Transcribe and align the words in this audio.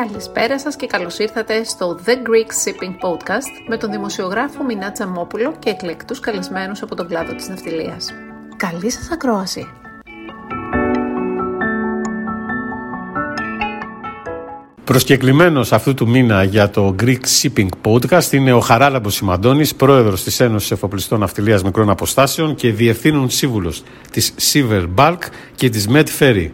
Καλησπέρα 0.00 0.58
σας 0.58 0.76
και 0.76 0.86
καλώς 0.86 1.18
ήρθατε 1.18 1.64
στο 1.64 1.98
The 2.06 2.10
Greek 2.10 2.50
Shipping 2.64 2.90
Podcast 2.90 3.68
με 3.68 3.76
τον 3.76 3.90
δημοσιογράφο 3.90 4.64
Μινά 4.64 4.92
Τσαμόπουλο 4.92 5.54
και 5.58 5.70
εκλεκτούς 5.70 6.20
καλεσμένους 6.20 6.82
από 6.82 6.94
τον 6.94 7.08
κλάδο 7.08 7.34
της 7.34 7.48
ναυτιλίας. 7.48 8.14
Καλή 8.56 8.90
σας 8.90 9.10
ακρόαση! 9.10 9.66
Προσκεκλημένος 14.84 15.72
αυτού 15.72 15.94
του 15.94 16.08
μήνα 16.08 16.44
για 16.44 16.70
το 16.70 16.94
Greek 17.02 17.20
Shipping 17.42 17.68
Podcast 17.82 18.32
είναι 18.32 18.52
ο 18.52 18.60
Χαράλαμπος 18.60 19.14
Σιμαντώνης, 19.14 19.74
πρόεδρος 19.74 20.22
της 20.22 20.40
Ένωσης 20.40 20.70
Εφοπλιστών 20.70 21.20
Ναυτιλίας 21.20 21.62
Μικρών 21.62 21.90
Αποστάσεων 21.90 22.54
και 22.54 22.72
διευθύνων 22.72 23.30
σύμβουλος 23.30 23.82
της 24.10 24.34
Silver 24.52 24.86
Bulk 24.96 25.18
και 25.54 25.68
της 25.68 25.88
Med 25.90 26.06
Ferry. 26.18 26.50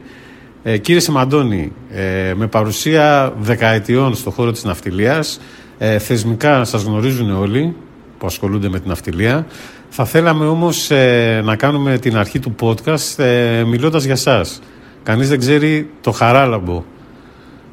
Ε, 0.62 0.78
κύριε 0.78 1.00
Σιμαντώνη, 1.00 1.72
ε, 1.90 2.32
με 2.36 2.46
παρουσία 2.46 3.32
δεκαετιών 3.40 4.14
στον 4.14 4.32
χώρο 4.32 4.50
της 4.50 4.64
ναυτιλίας, 4.64 5.40
ε, 5.78 5.98
θεσμικά 5.98 6.64
σας 6.64 6.82
γνωρίζουν 6.82 7.30
όλοι 7.30 7.74
που 8.18 8.26
ασχολούνται 8.26 8.68
με 8.68 8.78
την 8.78 8.88
ναυτιλία. 8.88 9.46
Θα 9.88 10.04
θέλαμε 10.04 10.46
όμως 10.46 10.90
ε, 10.90 11.40
να 11.44 11.56
κάνουμε 11.56 11.98
την 11.98 12.16
αρχή 12.16 12.38
του 12.38 12.54
podcast 12.60 13.18
ε, 13.24 13.64
μιλώντας 13.64 14.04
για 14.04 14.16
σας. 14.16 14.60
Κανείς 15.02 15.28
δεν 15.28 15.38
ξέρει 15.38 15.90
το 16.00 16.10
Χαράλαμπο. 16.10 16.84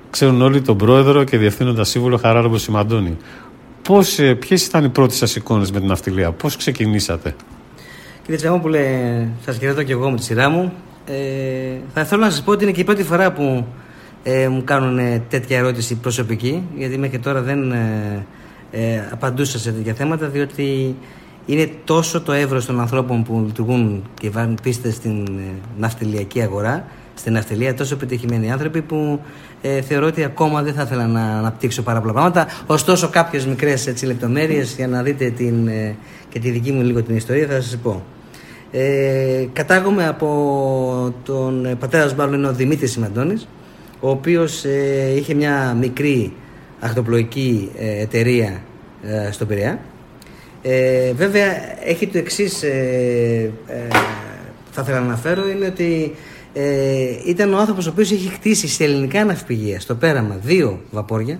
Ξέρουν 0.09 0.41
όλοι 0.41 0.61
τον 0.61 0.77
πρόεδρο 0.77 1.23
και 1.23 1.37
διευθύνοντας 1.37 1.89
σύμβουλο 1.89 2.17
Χαράλαμπο 2.17 2.57
Σιμαντώνη. 2.57 3.17
Πώς, 3.81 4.19
ε, 4.19 4.33
ποιες 4.33 4.65
ήταν 4.65 4.83
οι 4.83 4.89
πρώτες 4.89 5.17
σας 5.17 5.35
εικόνες 5.35 5.71
με 5.71 5.79
την 5.79 5.87
ναυτιλία, 5.87 6.31
πώς 6.31 6.55
ξεκινήσατε; 6.55 7.35
Κύριε 8.21 8.37
Τσαμόπουλε, 8.37 8.81
σας 9.45 9.57
χαιρετώ 9.57 9.83
και 9.83 9.91
εγώ 9.91 10.09
με 10.09 10.17
τη 10.17 10.23
σειρά 10.23 10.49
μου. 10.49 10.73
Ε, 11.09 11.77
θα 11.93 12.01
ήθελα 12.01 12.25
να 12.25 12.31
σας 12.31 12.43
πω 12.43 12.51
ότι 12.51 12.63
είναι 12.63 12.73
και 12.73 12.81
η 12.81 12.83
πρώτη 12.83 13.03
φορά 13.03 13.31
που 13.31 13.65
ε, 14.23 14.47
μου 14.47 14.63
κάνουν 14.63 15.21
τέτοια 15.29 15.57
ερώτηση 15.57 15.95
προσωπική, 15.95 16.63
γιατί 16.75 16.97
μέχρι 16.97 17.19
τώρα 17.19 17.41
δεν 17.41 17.71
ε, 17.71 18.25
ε, 18.71 19.01
απαντούσα 19.11 19.59
σε 19.59 19.71
τέτοια 19.71 19.93
θέματα, 19.93 20.27
διότι 20.27 20.95
είναι 21.45 21.69
τόσο 21.83 22.21
το 22.21 22.31
εύρος 22.31 22.65
των 22.65 22.79
ανθρώπων 22.79 23.23
που 23.23 23.43
λειτουργούν 23.45 24.03
και 24.19 24.29
βάλουν 24.29 24.57
πίστες 24.63 24.93
στην 24.93 25.25
ε, 25.25 25.51
ναυτιλιακή 25.77 26.41
αγορά, 26.41 26.85
στην 27.15 27.33
ναυτιλία, 27.33 27.73
τόσο 27.73 27.93
επιτυχημένοι 27.93 28.51
άνθρωποι 28.51 28.81
που 28.81 29.21
ε, 29.61 29.81
θεωρώ 29.81 30.05
ότι 30.05 30.23
ακόμα 30.23 30.61
δεν 30.61 30.73
θα 30.73 30.81
ήθελα 30.81 31.07
να 31.07 31.21
αναπτύξω 31.21 31.81
πάρα 31.81 32.01
πολλά 32.01 32.13
πράγματα. 32.13 32.47
Ωστόσο, 32.65 33.09
κάποιες 33.09 33.45
μικρές 33.45 34.03
λεπτομέρειες 34.03 34.75
για 34.75 34.87
να 34.87 35.03
δείτε 35.03 35.29
την, 35.29 35.67
ε, 35.67 35.95
και 36.29 36.39
τη 36.39 36.49
δική 36.49 36.71
μου 36.71 36.81
λίγο 36.81 37.03
την 37.03 37.15
ιστορία 37.15 37.47
θα 37.47 37.61
σας 37.61 37.77
πω. 37.77 38.03
Ε, 38.71 39.45
κατάγομαι 39.53 40.07
από 40.07 41.13
τον 41.23 41.77
πατέρα 41.79 42.27
μου 42.27 42.33
είναι 42.33 42.47
ο 42.47 42.53
Δημήτρης 42.53 42.91
Σιμαντώνης 42.91 43.47
ο 43.99 44.09
οποίος 44.09 44.65
ε, 44.65 45.13
είχε 45.15 45.33
μια 45.33 45.77
μικρή 45.79 46.33
ακτοπλοϊκή 46.79 47.71
ε, 47.77 48.01
εταιρεία 48.01 48.61
ε, 49.03 49.31
στο 49.31 49.45
Πειραιά. 49.45 49.79
Ε, 50.61 51.13
βέβαια 51.13 51.45
έχει 51.87 52.07
το 52.07 52.17
εξής 52.17 52.59
θα 54.71 54.81
ήθελα 54.81 54.99
να 54.99 55.05
αναφέρω 55.05 55.49
είναι 55.49 55.65
ότι 55.65 56.15
ήταν 57.25 57.53
ο 57.53 57.57
άνθρωπος 57.57 57.87
ο 57.87 57.89
οποίος 57.89 58.11
είχε 58.11 58.29
χτίσει 58.29 58.67
σε 58.67 58.83
ελληνικά 58.83 59.25
ναυπηγεία 59.25 59.79
στο 59.79 59.95
πέραμα 59.95 60.39
δύο 60.43 60.81
βαπόρια. 60.91 61.39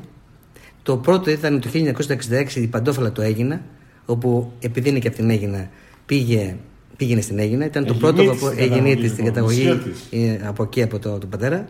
Το 0.83 0.97
πρώτο 0.97 1.31
ήταν 1.31 1.61
το 1.61 1.69
1966 1.73 2.55
η 2.55 2.67
Παντόφαλα 2.67 3.11
το 3.11 3.21
Έγινα 3.21 3.61
όπου 4.05 4.51
επειδή 4.59 4.89
είναι 4.89 4.99
και 4.99 5.07
από 5.07 5.17
την 5.17 5.29
Έγινα 5.29 5.69
πήγε 6.05 6.55
πήγαινε 6.97 7.21
στην 7.21 7.39
Έγινα. 7.39 7.65
Ήταν 7.65 7.85
το 7.85 7.93
πρώτο 7.93 8.23
που 8.23 8.53
έγινε 8.57 8.89
στην 8.91 9.03
λοιπόν, 9.05 9.25
καταγωγή 9.25 9.79
ε, 10.11 10.47
από 10.47 10.63
εκεί 10.63 10.81
από 10.81 10.99
το, 10.99 11.17
τον 11.17 11.29
πατέρα. 11.29 11.67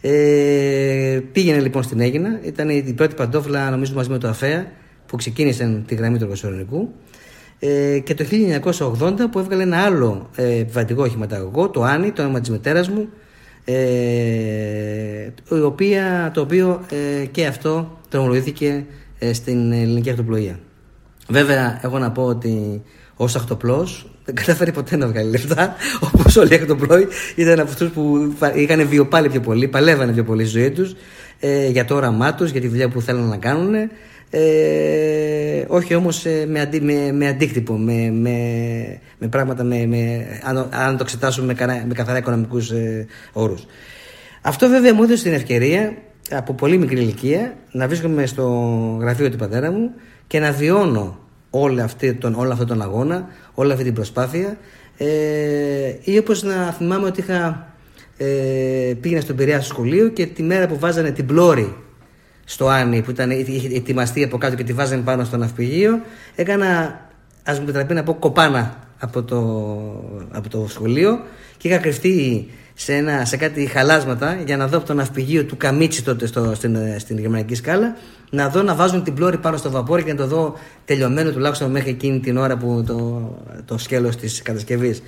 Ε, 0.00 1.20
πήγαινε 1.32 1.60
λοιπόν 1.60 1.82
στην 1.82 2.00
Έγινα. 2.00 2.40
Ήταν 2.42 2.68
η 2.68 2.92
πρώτη 2.96 3.14
παντόφλα, 3.14 3.70
νομίζω, 3.70 3.94
μαζί 3.94 4.10
με 4.10 4.18
το 4.18 4.28
ΑΦΕΑ 4.28 4.66
που 5.06 5.16
ξεκίνησαν 5.16 5.84
τη 5.86 5.94
γραμμή 5.94 6.18
του 6.18 6.24
Εργοσορρονικού. 6.24 6.88
Ε, 7.58 7.98
και 7.98 8.14
το 8.14 8.24
1980 8.72 9.12
που 9.30 9.38
έβγαλε 9.38 9.62
ένα 9.62 9.78
άλλο 9.78 10.30
ε, 10.36 10.58
επιβατικό 10.58 11.02
οχηματαγωγό, 11.02 11.70
το 11.70 11.82
Άνι, 11.82 12.10
το 12.10 12.22
όνομα 12.22 12.40
της 12.40 12.50
μητέρα 12.50 12.84
μου, 12.90 13.08
ε, 13.64 15.32
οποία, 15.64 16.30
το 16.34 16.40
οποίο 16.40 16.80
ε, 17.20 17.24
και 17.24 17.46
αυτό 17.46 17.98
τρομολογήθηκε 18.08 18.84
ε, 19.18 19.32
στην 19.32 19.72
ελληνική 19.72 20.10
αυτοπλοεία. 20.10 20.58
Βέβαια, 21.28 21.80
έχω 21.82 21.98
να 21.98 22.10
πω 22.10 22.22
ότι 22.22 22.82
ως 23.16 23.36
ακτοπλό 23.36 23.88
δεν 24.32 24.44
κατάφερε 24.44 24.72
ποτέ 24.72 24.96
να 24.96 25.06
βγάλει 25.06 25.30
λεφτά. 25.30 25.74
Όπως 26.00 26.36
όλοι 26.36 26.52
οι 26.52 26.54
ακτοπλόοι 26.54 27.06
ήταν 27.34 27.60
από 27.60 27.70
αυτούς 27.70 27.90
που 27.90 28.34
είχαν 28.54 28.88
βιοπάλει 28.88 29.28
πιο 29.28 29.40
πολύ, 29.40 29.68
παλεύανε 29.68 30.12
πιο 30.12 30.24
πολύ 30.24 30.46
στη 30.46 30.58
ζωή 30.58 30.70
τους 30.70 30.94
ε, 31.40 31.68
για 31.68 31.84
το 31.84 31.94
όραμά 31.94 32.34
τους, 32.34 32.50
για 32.50 32.60
τη 32.60 32.68
δουλειά 32.68 32.88
που 32.88 33.00
θέλουν 33.00 33.28
να 33.28 33.36
κάνουν. 33.36 33.74
Ε, 34.30 35.64
όχι 35.66 35.94
όμως 35.94 36.24
ε, 36.24 36.46
με, 36.48 36.60
αντί, 36.60 36.80
με, 36.80 37.12
με, 37.12 37.28
αντίκτυπο, 37.28 37.74
με, 37.78 38.10
με, 38.10 38.36
με 39.18 39.28
πράγματα, 39.28 39.64
με, 39.64 39.86
με, 39.86 40.26
αν, 40.44 40.68
αν 40.70 40.96
το 40.96 41.02
εξετάσουμε 41.02 41.54
με, 41.58 41.84
με 41.88 41.94
καθαρά 41.94 42.18
οικονομικούς 42.18 42.70
ε, 42.70 43.06
όρους. 43.32 43.66
Αυτό 44.42 44.68
βέβαια 44.68 44.94
μου 44.94 45.02
έδωσε 45.02 45.22
την 45.22 45.32
ευκαιρία 45.32 45.94
από 46.30 46.52
πολύ 46.54 46.78
μικρή 46.78 47.00
ηλικία 47.00 47.54
να 47.72 47.86
βρίσκομαι 47.86 48.26
στο 48.26 48.44
γραφείο 49.00 49.30
του 49.30 49.36
πατέρα 49.36 49.70
μου 49.70 49.90
και 50.26 50.38
να 50.38 50.52
βιώνω 50.52 51.21
όλο, 51.54 51.82
αυτή, 51.82 52.14
τον, 52.14 52.34
όλο 52.34 52.52
αυτόν 52.52 52.66
τον 52.66 52.82
αγώνα, 52.82 53.28
όλη 53.54 53.72
αυτή 53.72 53.84
την 53.84 53.94
προσπάθεια. 53.94 54.58
Ε, 54.96 55.06
ή 56.04 56.18
όπως 56.18 56.42
να 56.42 56.72
θυμάμαι 56.72 57.06
ότι 57.06 57.20
είχα, 57.20 57.66
ε, 58.16 58.94
πήγαινα 59.00 59.20
στον 59.20 59.36
Πειραιά 59.36 59.60
στο 59.60 59.74
σχολείο 59.74 60.08
και 60.08 60.26
τη 60.26 60.42
μέρα 60.42 60.66
που 60.66 60.78
βάζανε 60.78 61.10
την 61.10 61.26
πλώρη 61.26 61.76
στο 62.44 62.68
Άνι 62.68 63.02
που 63.02 63.10
ήταν, 63.10 63.30
είχε 63.30 63.76
ετοιμαστεί 63.76 64.24
από 64.24 64.38
κάτω 64.38 64.56
και 64.56 64.64
τη 64.64 64.72
βάζανε 64.72 65.02
πάνω 65.02 65.24
στο 65.24 65.36
ναυπηγείο 65.36 66.00
έκανα 66.34 67.00
ας 67.42 67.56
μου 67.56 67.62
επιτραπεί 67.62 67.94
να 67.94 68.02
πω 68.02 68.14
κοπάνα 68.14 68.76
από 68.98 69.22
το, 69.22 69.38
από 70.30 70.48
το 70.48 70.66
σχολείο 70.68 71.20
και 71.56 71.68
είχα 71.68 71.78
κρυφτεί 71.78 72.48
σε, 72.74 72.94
ένα, 72.94 73.24
σε 73.24 73.36
κάτι 73.36 73.66
χαλάσματα 73.66 74.42
για 74.46 74.56
να 74.56 74.66
δω 74.66 74.76
από 74.76 74.86
το 74.86 74.94
ναυπηγείο 74.94 75.44
του 75.44 75.56
Καμίτσι 75.56 76.04
τότε 76.04 76.26
στο, 76.26 76.54
στην, 76.54 76.76
στην 76.98 77.18
γερμανική 77.18 77.54
σκάλα 77.54 77.96
να 78.34 78.48
δω 78.48 78.62
να 78.62 78.74
βάζουν 78.74 79.02
την 79.02 79.14
πλώρη 79.14 79.38
πάνω 79.38 79.56
στο 79.56 79.70
βαπόρι 79.70 80.02
και 80.02 80.10
να 80.10 80.16
το 80.16 80.26
δω 80.26 80.54
τελειωμένο 80.84 81.30
τουλάχιστον 81.30 81.70
μέχρι 81.70 81.90
εκείνη 81.90 82.20
την 82.20 82.36
ώρα 82.36 82.56
που 82.56 82.84
το, 82.86 83.30
το 83.64 83.78
σκέλος 83.78 84.16
της 84.16 84.42
κατασκευής. 84.42 85.02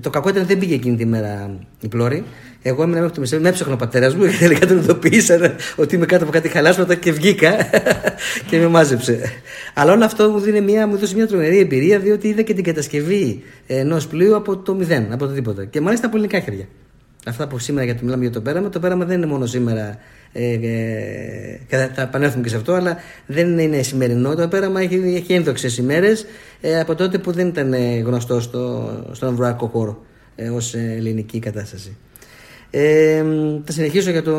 Το 0.00 0.10
κακό 0.10 0.28
ήταν 0.28 0.46
δεν 0.46 0.58
πήγε 0.58 0.74
εκείνη 0.74 0.96
τη 0.96 1.06
μέρα 1.06 1.50
η 1.80 1.88
πλώρη. 1.88 2.24
Εγώ 2.62 2.82
έμεινα 2.82 2.98
μέχρι 2.98 3.14
το 3.14 3.20
μεσαίρι, 3.20 3.42
με 3.42 3.48
έψαχνε 3.48 3.74
ο 3.74 3.76
πατέρας 3.76 4.14
μου 4.14 4.26
και 4.30 4.36
τελικά 4.38 4.66
τον 4.66 4.76
ειδοποίησαν 4.76 5.54
ότι 5.76 5.94
είμαι 5.94 6.06
κάτω 6.06 6.22
από 6.22 6.32
κάτι 6.32 6.48
χαλάσματα 6.48 6.94
και 6.94 7.12
βγήκα 7.12 7.56
και 8.48 8.58
με 8.58 8.66
μάζεψε. 8.66 9.20
Αλλά 9.74 9.92
όλο 9.92 10.04
αυτό 10.04 10.28
μου, 10.28 10.38
δίνει 10.38 10.60
μια, 10.60 10.86
μου 10.86 10.96
δώσει 10.96 11.14
μια 11.14 11.26
τρομερή 11.26 11.58
εμπειρία 11.58 11.98
διότι 11.98 12.28
είδα 12.28 12.42
και 12.42 12.54
την 12.54 12.64
κατασκευή 12.64 13.42
ενός 13.66 14.06
πλοίου 14.06 14.36
από 14.36 14.56
το 14.56 14.74
μηδέn, 14.74 15.06
από 15.10 15.26
το 15.26 15.32
τίποτα. 15.32 15.64
Και 15.64 15.80
μάλιστα 15.80 16.06
από 16.06 16.16
ελληνικά 16.16 16.40
χέρια 16.40 16.66
αυτά 17.26 17.48
που 17.48 17.58
σήμερα 17.58 17.84
γιατί 17.84 18.04
μιλάμε 18.04 18.22
για 18.22 18.32
το 18.32 18.40
πέραμα, 18.40 18.68
το 18.68 18.80
πέραμα 18.80 19.04
δεν 19.04 19.16
είναι 19.16 19.26
μόνο 19.26 19.46
σήμερα. 19.46 19.98
Ε, 20.32 20.52
ε, 20.52 21.88
θα 21.94 22.02
επανέλθουμε 22.02 22.42
και 22.42 22.48
σε 22.48 22.56
αυτό, 22.56 22.72
αλλά 22.72 22.96
δεν 23.26 23.58
είναι 23.58 23.82
σημερινό. 23.82 24.34
Το 24.34 24.48
πέραμα 24.48 24.80
έχει, 24.80 25.12
έχει 25.16 25.32
ένδοξες 25.32 25.78
ημέρες 25.78 26.26
ε, 26.60 26.80
από 26.80 26.94
τότε 26.94 27.18
που 27.18 27.32
δεν 27.32 27.46
ήταν 27.46 27.74
γνωστό 28.04 28.40
στο, 28.40 28.90
στον 29.12 29.34
βουάκο 29.34 29.66
χώρο 29.66 30.04
ε, 30.36 30.48
ως 30.48 30.74
ελληνική 30.74 31.38
κατάσταση. 31.38 31.96
Ε, 32.70 33.24
θα 33.64 33.72
συνεχίσω 33.72 34.10
για 34.10 34.22
το 34.22 34.36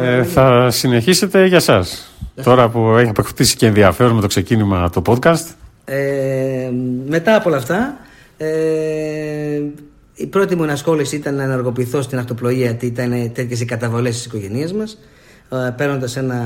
ε, 0.00 0.22
Θα 0.22 0.70
συνεχίσετε 0.70 1.46
για 1.46 1.56
εσά. 1.56 1.84
Τώρα 2.42 2.68
που 2.68 2.96
έχει 2.96 3.08
αποκτήσει 3.08 3.56
και 3.56 3.66
ενδιαφέρον 3.66 4.14
με 4.14 4.20
το 4.20 4.26
ξεκίνημα 4.26 4.90
το 4.90 5.02
podcast. 5.06 5.46
Ε, 5.84 6.70
μετά 7.08 7.36
από 7.36 7.48
όλα 7.48 7.58
αυτά, 7.58 7.96
ε, 8.36 8.46
η 10.18 10.26
πρώτη 10.26 10.56
μου 10.56 10.62
ενασχόληση 10.62 11.16
ήταν 11.16 11.34
να 11.34 11.42
ενεργοποιηθώ 11.42 12.02
στην 12.02 12.18
αυτοπλοεία, 12.18 12.56
γιατί 12.56 12.86
ήταν 12.86 13.32
τέτοιες 13.32 13.60
οι 13.60 13.64
καταβολές 13.64 14.14
της 14.14 14.24
οικογένειας 14.24 14.72
μας. 14.72 14.98
Ε, 15.50 15.70
Παίρνοντας 15.76 16.16
ένα 16.16 16.36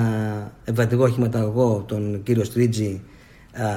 εμβατικό 0.65 1.03
οχηματαγωγό, 1.03 1.85
τον 1.89 2.23
κύριο 2.23 2.45
Στρίτζι, 2.45 3.03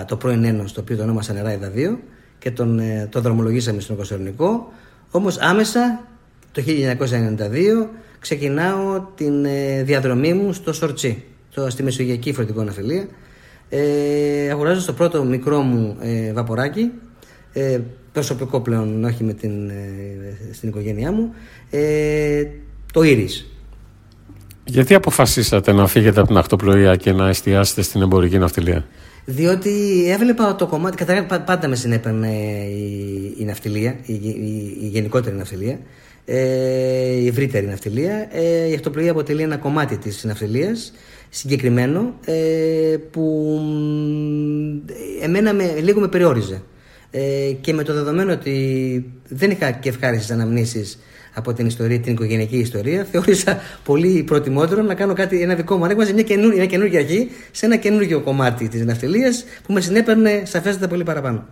το 0.07 0.17
πρώην 0.17 0.43
Ένος, 0.43 0.73
το 0.73 0.81
οποίο 0.81 0.97
το 0.97 1.03
ονόμασαν 1.03 1.43
Ράιδα 1.43 1.71
2, 1.75 1.99
και 2.39 2.51
τον, 2.51 2.79
ε, 2.79 3.07
το 3.11 3.21
δρομολογήσαμε 3.21 3.81
στον 3.81 3.95
Κοσορνικό. 3.95 4.71
Όμως 5.11 5.37
άμεσα, 5.37 6.07
το 6.51 6.61
1992, 6.61 7.89
ξεκινάω 8.19 9.01
την 9.15 9.45
ε, 9.45 9.83
διαδρομή 9.83 10.33
μου 10.33 10.53
στο 10.53 10.73
Σορτσί, 10.73 11.23
στη 11.67 11.83
Μεσογειακή 11.83 12.33
Φορτικό 12.33 12.63
Ναυτιλία. 12.63 13.07
Ε, 13.69 14.49
αγοράζω 14.51 14.79
στο 14.79 14.93
πρώτο 14.93 15.23
μικρό 15.23 15.61
μου 15.61 15.97
ε, 15.99 16.33
βαποράκι, 16.33 16.91
ε, 17.53 17.79
προσωπικό 18.15 18.61
πλέον, 18.61 19.03
όχι 19.03 19.23
με 19.23 19.33
την, 19.33 19.69
ε, 19.69 20.53
στην 20.53 20.69
οικογένειά 20.69 21.11
μου, 21.11 21.33
ε, 21.69 22.43
το 22.93 23.03
Ήρης. 23.03 23.49
Γιατί 24.65 24.93
αποφασίσατε 24.93 25.71
να 25.71 25.87
φύγετε 25.87 26.19
από 26.19 26.27
την 26.27 26.37
ακτοπλοεία 26.37 26.95
και 26.95 27.11
να 27.11 27.29
εστιάσετε 27.29 27.81
στην 27.81 28.01
εμπορική 28.01 28.37
ναυτιλία; 28.37 28.85
Διότι 29.25 29.71
έβλεπα 30.09 30.55
το 30.55 30.67
κομμάτι. 30.67 30.97
Καταρχά, 30.97 31.41
πάντα 31.41 31.67
με 31.67 31.75
συνέπαιρνε 31.75 32.33
η, 32.67 33.35
η 33.37 33.43
ναυτιλία, 33.43 33.95
η, 34.05 34.13
η, 34.13 34.77
η 34.81 34.87
γενικότερη 34.87 35.35
ναυτιλία, 35.35 35.79
ε, 36.25 36.37
η 37.11 37.27
ευρύτερη 37.27 37.65
ναυτιλία. 37.65 38.27
Ε, 38.31 38.67
η 38.69 38.73
ακτοπλοεία 38.73 39.11
αποτελεί 39.11 39.41
ένα 39.41 39.57
κομμάτι 39.57 39.97
της 39.97 40.23
ναυτιλίας 40.23 40.93
συγκεκριμένο 41.29 42.13
ε, 42.25 42.97
που 43.11 43.59
εμένα 45.21 45.53
με, 45.53 45.79
λίγο 45.81 45.99
με 45.99 46.07
περιόριζε. 46.07 46.61
Ε, 47.11 47.51
και 47.61 47.73
με 47.73 47.83
το 47.83 47.93
δεδομένο 47.93 48.31
ότι 48.31 49.05
δεν 49.27 49.51
είχα 49.51 49.71
και 49.71 49.89
ευχάριστες 49.89 50.31
αναμνήσεις 50.31 50.99
από 51.33 51.53
την 51.53 51.65
ιστορία, 51.65 51.99
την 51.99 52.13
οικογενειακή 52.13 52.57
ιστορία, 52.57 53.07
θεώρησα 53.11 53.59
πολύ 53.83 54.23
προτιμότερο 54.23 54.81
να 54.81 54.93
κάνω 54.93 55.13
κάτι, 55.13 55.41
ένα 55.41 55.55
δικό 55.55 55.77
μου 55.77 55.83
ανέκβαση, 55.83 56.13
μια, 56.13 56.23
καινούργια, 56.23 56.55
μια 56.55 56.65
καινούργια 56.65 56.99
αρχή 56.99 57.29
σε 57.51 57.65
ένα 57.65 57.75
καινούργιο 57.75 58.21
κομμάτι 58.21 58.67
της 58.67 58.85
ναυτιλίας 58.85 59.45
που 59.67 59.73
με 59.73 59.81
συνέπαιρνε 59.81 60.41
σαφέστατα 60.45 60.87
πολύ 60.87 61.03
παραπάνω. 61.03 61.45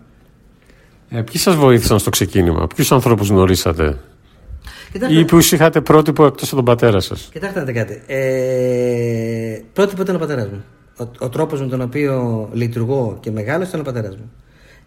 Ε, 1.10 1.22
ποιοι 1.22 1.38
σας 1.42 1.56
βοήθησαν 1.56 2.00
στο 2.00 2.10
ξεκίνημα, 2.10 2.68
ποιους 2.68 2.92
ανθρώπους 2.92 3.30
γνωρίσατε, 3.30 3.98
Κοιτάξτε, 4.92 5.20
ή 5.20 5.26
ποιους 5.26 5.52
είχατε 5.52 5.82
πρότυπο 5.82 6.26
εκτός 6.26 6.48
από 6.48 6.56
τον 6.56 6.66
πατέρα 6.66 7.00
σας; 7.00 7.30
Κοιτάξτε 7.32 7.64
να 7.64 7.72
κάτι. 7.72 8.02
Ε, 8.08 9.60
πρότυπο 9.74 10.02
ήταν 10.02 10.16
ο 10.16 10.20
πατέρας 10.20 10.48
μου. 10.48 10.64
Ο, 10.98 11.04
ο 11.20 11.30
τρόπος 11.30 11.62
με 11.62 11.68
τον 11.68 11.82
οποίο 11.82 12.50
λειτουργώ 12.54 13.18
και 13.20 13.32
μεγάλο 13.32 13.64
ήταν 13.64 13.80
ο 13.80 13.84
πατέρας 13.84 14.16
μου. 14.16 14.32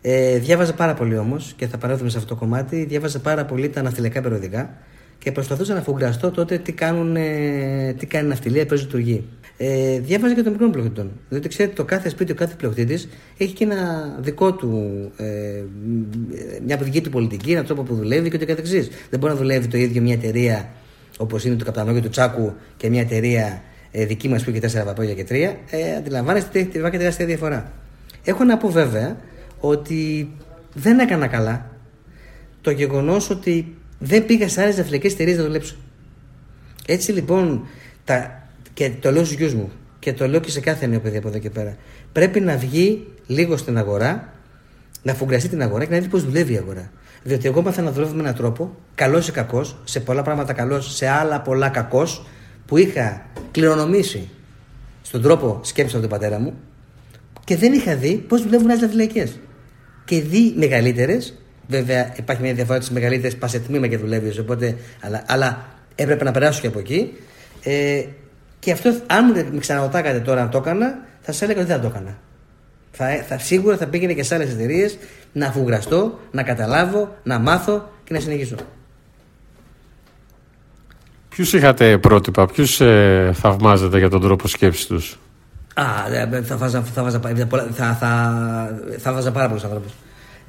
Ε, 0.09 0.39
διάβαζα 0.39 0.75
πάρα 0.75 0.95
πολύ 0.95 1.19
όμως 1.19 1.55
και 1.57 1.67
θα 1.67 1.79
παράδουμε 1.79 2.11
σε 2.11 2.17
αυτό 2.17 2.29
το 2.29 2.41
κομμάτι. 2.41 2.85
Διάβαζα 2.85 3.21
πάρα 3.21 3.45
πολύ 3.45 3.69
τα 3.69 3.83
ναυτιλιακά 3.83 4.21
περιοδικά 4.21 4.77
και 5.19 5.33
προσπαθούσα 5.33 5.75
να 5.75 5.81
φουγκραστώ 5.81 6.31
τότε 6.31 6.59
τι, 6.59 6.73
κάνουν, 6.73 7.17
ε, 7.17 7.95
τι 7.99 8.07
κάνει 8.07 8.27
η 8.27 8.29
ναυτιλία, 8.29 8.67
πώς 8.67 8.81
λειτουργεί. 8.81 9.25
Ε, 9.57 9.99
διάβαζα 9.99 10.35
και 10.35 10.43
των 10.43 10.53
μικρών 10.53 10.71
πλειοκτήτων. 10.71 11.11
Διότι 11.29 11.49
ξέρετε, 11.49 11.75
το 11.75 11.85
κάθε 11.85 12.09
σπίτι, 12.09 12.33
ο 12.33 12.35
κάθε 12.35 12.55
πλειοκτήτη 12.55 13.09
έχει 13.37 13.53
και 13.53 13.65
ένα 13.65 13.77
δικό 14.21 14.53
του, 14.53 14.71
ε, 15.17 15.63
μια 16.67 16.77
δική 16.77 17.01
του 17.01 17.11
πολιτική, 17.11 17.51
έναν 17.51 17.65
τρόπο 17.65 17.83
που 17.83 17.95
δουλεύει 17.95 18.31
και 18.31 18.37
ούτω 18.37 18.47
καθεξής. 18.47 18.89
Δεν 19.11 19.19
μπορεί 19.19 19.33
να 19.33 19.39
δουλεύει 19.39 19.67
το 19.67 19.77
ίδιο 19.77 20.03
μια 20.03 20.15
εταιρεία 20.15 20.69
όπως 21.19 21.45
είναι 21.45 21.55
το 21.55 21.65
Καπτανόγιο 21.65 22.01
του 22.01 22.09
Τσάκου 22.09 22.53
και 22.77 22.89
μια 22.91 23.01
εταιρεία 23.01 23.63
ε, 23.91 24.05
δική 24.05 24.29
μας 24.29 24.45
που 24.45 24.51
έχει 24.51 24.61
τέσσερα 24.61 24.85
παπάγια 24.85 25.15
και 25.15 25.25
τρία. 25.25 25.57
Ε, 25.71 25.97
αντιλαμβάνεστε 25.97 26.61
ότι 26.61 26.79
υπάρχει 26.79 26.99
τεράστια 26.99 27.27
διαφορά. 27.27 27.73
Έχω 28.25 28.45
να 28.45 28.57
πω 28.57 28.69
βέβαια 28.69 29.17
ότι 29.61 30.31
δεν 30.75 30.99
έκανα 30.99 31.27
καλά 31.27 31.71
το 32.61 32.71
γεγονός 32.71 33.31
ότι 33.31 33.77
δεν 33.99 34.27
πήγα 34.27 34.49
σε 34.49 34.63
άλλες 34.63 34.77
ναυτιλιακές 34.77 35.13
εταιρείες 35.13 35.37
να 35.37 35.45
δουλέψω. 35.45 35.77
Έτσι 36.87 37.13
λοιπόν, 37.13 37.67
τα, 38.05 38.43
και 38.75 38.91
το 39.01 39.11
λέω 39.11 39.25
στους 39.25 39.37
γιους 39.37 39.55
μου 39.55 39.71
και 39.99 40.13
το 40.13 40.29
λέω 40.29 40.41
και 40.41 40.51
σε 40.51 40.61
κάθε 40.61 40.87
νέο 40.87 41.01
παιδί 41.01 41.17
από 41.17 41.29
εδώ 41.29 41.39
και 41.39 41.51
πέρα, 41.51 41.77
πρέπει 42.13 42.41
να 42.41 42.57
βγει 42.57 43.07
λίγο 43.27 43.57
στην 43.57 43.79
αγορά, 43.79 44.33
να 45.03 45.15
φουγκραστεί 45.15 45.49
την 45.49 45.63
αγορά 45.63 45.85
και 45.85 45.95
να 45.95 46.01
δει 46.01 46.09
πώς 46.09 46.25
δουλεύει 46.25 46.53
η 46.53 46.57
αγορά. 46.57 46.91
Διότι 47.23 47.47
εγώ 47.47 47.63
μάθα 47.63 47.83
να 47.83 47.93
δουλεύω 47.93 48.15
με 48.15 48.21
έναν 48.21 48.35
τρόπο, 48.35 48.77
καλός 48.95 49.29
ή 49.29 49.33
κακός, 49.33 49.77
σε 49.85 50.01
πολλά 50.01 50.23
πράγματα 50.23 50.53
καλός, 50.53 50.95
σε 50.95 51.09
άλλα 51.09 51.41
πολλά 51.41 51.69
κακός, 51.69 52.27
που 52.67 52.77
είχα 52.77 53.27
κληρονομήσει 53.51 54.29
στον 55.03 55.23
τρόπο 55.23 55.61
σκέψη 55.63 55.97
από 55.97 56.09
τον 56.09 56.19
πατέρα 56.19 56.39
μου 56.39 56.55
και 57.45 57.57
δεν 57.57 57.73
είχα 57.73 57.97
δει 57.97 58.25
πώς 58.29 58.43
δουλεύουν 58.43 58.71
άλλες 58.71 58.81
ναυτιλιακές 58.81 59.39
και 60.07 60.21
δει 60.21 60.55
μεγαλύτερες. 60.57 61.35
Βέβαια, 61.69 62.13
υπάρχει 62.17 62.43
μια 62.43 62.55
διαφορά 62.55 62.79
τη 62.79 62.93
μεγαλύτερες, 62.93 63.37
πας 63.37 63.51
σε 63.51 63.59
τμήμα 63.59 63.87
και 63.87 63.99
δουλεύεις, 63.99 64.39
οπότε. 64.39 64.77
Αλλά, 65.01 65.25
αλλά 65.27 65.65
έπρεπε 65.95 66.25
να 66.25 66.31
περάσω 66.31 66.61
και 66.61 66.67
από 66.67 66.79
εκεί. 66.79 67.13
Ε, 67.63 68.05
και 68.59 68.73
αυτό, 68.73 68.95
αν 69.07 69.25
μου 69.25 69.51
με 69.53 69.59
ξαναρωτάγατε 69.59 70.21
τώρα 70.21 70.43
αν 70.43 70.51
το 70.51 70.59
έκανα, 70.59 70.87
θα 71.21 71.33
σας 71.33 71.43
έλεγα 71.43 71.61
ότι 71.61 71.69
δεν 71.69 71.81
το 71.81 71.87
έκανα. 71.87 72.19
Θα, 72.91 73.07
θα, 73.29 73.39
σίγουρα 73.39 73.77
θα 73.77 73.87
πήγαινε 73.87 74.13
και 74.13 74.23
σε 74.23 74.35
άλλες 74.35 74.51
εταιρείες 74.51 74.99
να 75.33 75.47
αφουγκραστώ, 75.47 76.19
να 76.31 76.43
καταλάβω, 76.43 77.17
να 77.23 77.39
μάθω 77.39 77.91
και 78.05 78.13
να 78.13 78.21
συνεχίσω. 78.21 78.57
Ποιους 81.29 81.53
είχατε 81.53 81.99
πρότυπα, 81.99 82.47
ποιους 82.47 82.81
ε, 82.81 83.31
θαυμάζετε 83.35 83.99
για 83.99 84.11
τον 84.11 84.21
τρόπο 84.21 84.49
σκέψης 84.49 84.87
τους; 84.87 85.19
Α, 85.79 85.85
θα 86.43 86.57
βάζα, 86.57 86.83
θα 86.83 87.03
βάζα, 87.03 87.21
θα, 87.73 87.95
θα, 87.95 88.81
θα 88.99 89.13
βάζα 89.13 89.33
πάρα 89.33 89.47
πολλούς 89.47 89.65
ανθρώπους. 89.65 89.93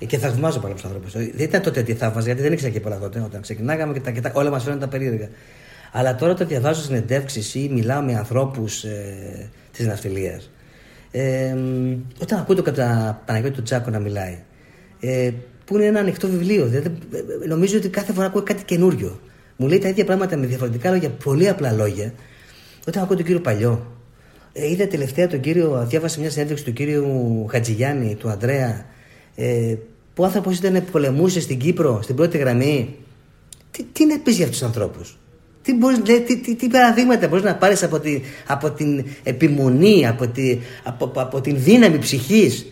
Και 0.07 0.17
θα 0.17 0.29
θαυμάζω 0.29 0.59
πάρα 0.59 0.73
πολλούς 0.73 0.85
ανθρώπους. 0.85 1.11
Δεν 1.11 1.45
ήταν 1.45 1.61
τότε 1.61 1.83
τι 1.83 1.93
θα 1.93 2.11
βάζα, 2.11 2.25
γιατί 2.25 2.41
δεν 2.41 2.53
ήξερα 2.53 2.71
και 2.71 2.79
πολλά 2.79 2.97
τότε 2.97 3.21
όταν 3.25 3.41
ξεκινάγαμε 3.41 3.93
και, 3.93 3.99
τα, 3.99 4.11
και 4.11 4.21
τα, 4.21 4.31
όλα 4.33 4.49
μας 4.49 4.63
φαίνονταν 4.63 4.89
περίεργα. 4.89 5.29
Αλλά 5.91 6.15
τώρα 6.15 6.33
το 6.33 6.45
διαβάζω 6.45 6.81
συνεντεύξεις 6.81 7.55
ή 7.55 7.69
μιλάω 7.73 8.01
με 8.01 8.15
ανθρώπους 8.15 8.83
ε, 8.83 9.49
της 9.71 9.85
ναυτιλίας. 9.85 10.51
Ε, 11.11 11.55
όταν 12.21 12.39
ακούω 12.39 12.55
το 12.55 12.73
Παναγιώτη 13.25 13.55
του 13.55 13.61
Τσάκο 13.61 13.89
να 13.89 13.99
μιλάει, 13.99 14.37
ε, 14.99 15.31
που 15.65 15.75
είναι 15.75 15.85
ένα 15.85 15.99
ανοιχτό 15.99 16.27
βιβλίο, 16.27 16.65
δηλαδή, 16.65 16.97
νομίζω 17.47 17.77
ότι 17.77 17.89
κάθε 17.89 18.13
φορά 18.13 18.27
ακούω 18.27 18.41
κάτι 18.41 18.63
καινούριο. 18.63 19.19
Μου 19.55 19.67
λέει 19.67 19.79
τα 19.79 19.87
ίδια 19.87 20.05
πράγματα 20.05 20.37
με 20.37 20.45
διαφορετικά 20.45 20.91
λόγια, 20.91 21.09
πολύ 21.09 21.49
απλά 21.49 21.71
λόγια. 21.71 22.13
Όταν 22.87 23.03
ακούω 23.03 23.15
τον 23.15 23.25
κύριο 23.25 23.41
Παλιό, 23.41 23.71
ε, 23.71 23.96
είδα 24.65 24.87
τελευταία 24.87 25.27
τον 25.27 25.39
κύριο, 25.39 25.85
διάβασα 25.89 26.19
μια 26.19 26.29
συνέντευξη 26.29 26.63
του 26.63 26.73
κύριου 26.73 27.45
Χατζηγιάννη, 27.49 28.15
του 28.15 28.29
Αντρέα, 28.29 28.85
ε, 29.35 29.75
που 30.13 30.23
ο 30.23 30.25
άνθρωπος 30.25 30.57
ήταν 30.57 30.83
πολεμούσε 30.91 31.41
στην 31.41 31.57
Κύπρο, 31.57 31.99
στην 32.01 32.15
πρώτη 32.15 32.37
γραμμή. 32.37 32.95
Τι, 33.71 33.83
τι 33.83 34.05
να 34.05 34.19
πει 34.19 34.31
για 34.31 34.43
αυτούς 34.43 34.59
τους 34.59 34.67
ανθρώπους; 34.67 35.17
Τι, 35.61 35.73
μπορείς, 35.73 36.01
τι, 36.01 36.37
τι, 36.37 36.55
τι 36.55 36.67
παραδείγματα 36.67 37.27
μπορείς 37.27 37.43
να 37.43 37.55
πάρεις 37.55 37.83
από, 37.83 37.99
τη, 37.99 38.21
από 38.47 38.71
την 38.71 39.05
επιμονή, 39.23 40.07
από, 40.07 40.27
τη, 40.27 40.57
από, 40.83 41.11
από 41.15 41.41
την 41.41 41.55
δύναμη 41.59 41.97
ψυχής 41.97 42.65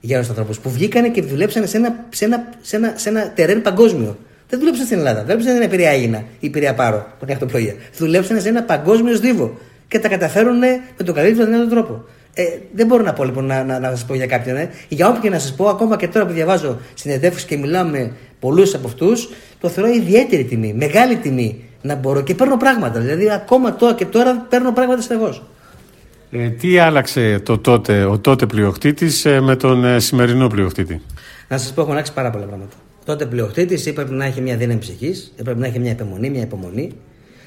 για 0.00 0.18
τους 0.18 0.28
ανθρώπους 0.28 0.58
που 0.58 0.70
βγήκανε 0.70 1.08
και 1.08 1.22
δουλέψανε 1.22 1.66
σε 1.66 1.76
ένα, 1.76 2.06
σε 2.08 2.24
ένα, 2.24 2.48
σε 2.60 2.76
ένα, 2.76 2.92
σε 2.96 3.08
ένα 3.08 3.32
τερέν 3.32 3.62
παγκόσμιο. 3.62 4.18
Δεν 4.48 4.58
δουλέψαν 4.58 4.86
στην 4.86 4.98
Ελλάδα, 4.98 5.24
δεν 5.24 5.26
δουλέψαν 5.26 5.52
στην 5.52 5.62
Επηρεά 5.62 5.90
Έγινα 5.90 6.24
ή 6.40 6.46
Επηρεά 6.46 6.74
Πάρο, 6.74 7.06
που 7.18 7.24
είναι 7.24 7.32
αυτοπλοεία. 7.32 7.74
Δουλέψαν 7.96 8.40
σε 8.40 8.48
ένα 8.48 8.62
παγκόσμιο 8.62 9.14
σδίβο 9.14 9.58
και 9.92 9.98
τα 9.98 10.08
καταφέρουν 10.08 10.58
με 10.58 11.04
τον 11.04 11.14
καλύτερο 11.14 11.50
δυνατό 11.50 11.68
τρόπο. 11.68 12.04
Ε, 12.34 12.42
δεν 12.72 12.86
μπορώ 12.86 13.02
να 13.02 13.12
πω 13.12 13.24
λοιπόν 13.24 13.44
να, 13.44 13.64
να, 13.64 13.78
να 13.78 13.88
σας 13.88 14.04
πω 14.04 14.14
για 14.14 14.26
κάποιον. 14.26 14.56
Ε. 14.56 14.70
Για 14.88 15.06
όποιον 15.08 15.22
και 15.22 15.30
να 15.30 15.38
σας 15.38 15.54
πω, 15.54 15.68
ακόμα 15.68 15.96
και 15.96 16.08
τώρα 16.08 16.26
που 16.26 16.32
διαβάζω 16.32 16.78
συνεντεύξεις 16.94 17.44
και 17.44 17.56
μιλάω 17.56 17.84
με 17.84 18.12
πολλούς 18.40 18.74
από 18.74 18.86
αυτούς, 18.86 19.30
το 19.60 19.68
θεωρώ 19.68 19.90
ιδιαίτερη 19.90 20.44
τιμή, 20.44 20.72
μεγάλη 20.72 21.16
τιμή 21.16 21.64
να 21.82 21.94
μπορώ 21.94 22.22
και 22.22 22.34
παίρνω 22.34 22.56
πράγματα. 22.56 23.00
Δηλαδή, 23.00 23.30
ακόμα 23.30 23.76
τώρα 23.76 23.94
και 23.94 24.04
τώρα 24.04 24.46
παίρνω 24.48 24.72
πράγματα 24.72 25.02
συνεχώς. 25.02 25.42
Ε, 26.30 26.48
τι 26.48 26.78
άλλαξε 26.78 27.38
το 27.38 27.58
τότε, 27.58 28.04
ο 28.04 28.18
τότε 28.18 28.46
πλειοκτήτης 28.46 29.24
ε, 29.24 29.40
με 29.40 29.56
τον 29.56 29.84
ε, 29.84 29.98
σημερινό 29.98 30.46
πλειοκτήτη; 30.48 31.00
Να 31.48 31.58
σας 31.58 31.72
πω, 31.72 31.80
έχω 31.80 31.90
αλλάξει 31.90 32.12
πάρα 32.12 32.30
πολλά 32.30 32.44
πράγματα. 32.44 32.76
Τότε 33.04 33.26
πλειοκτήτης 33.26 33.86
έπρεπε 33.86 34.14
να 34.14 34.24
έχει 34.24 34.40
μια 34.40 34.56
δύναμη 34.56 34.78
ψυχής, 34.78 35.32
έπρεπε 35.36 35.60
να 35.60 35.66
έχει 35.66 35.78
μια 35.78 35.90
υπομονή, 35.90 36.30
μια 36.30 36.42
υπομονή, 36.42 36.92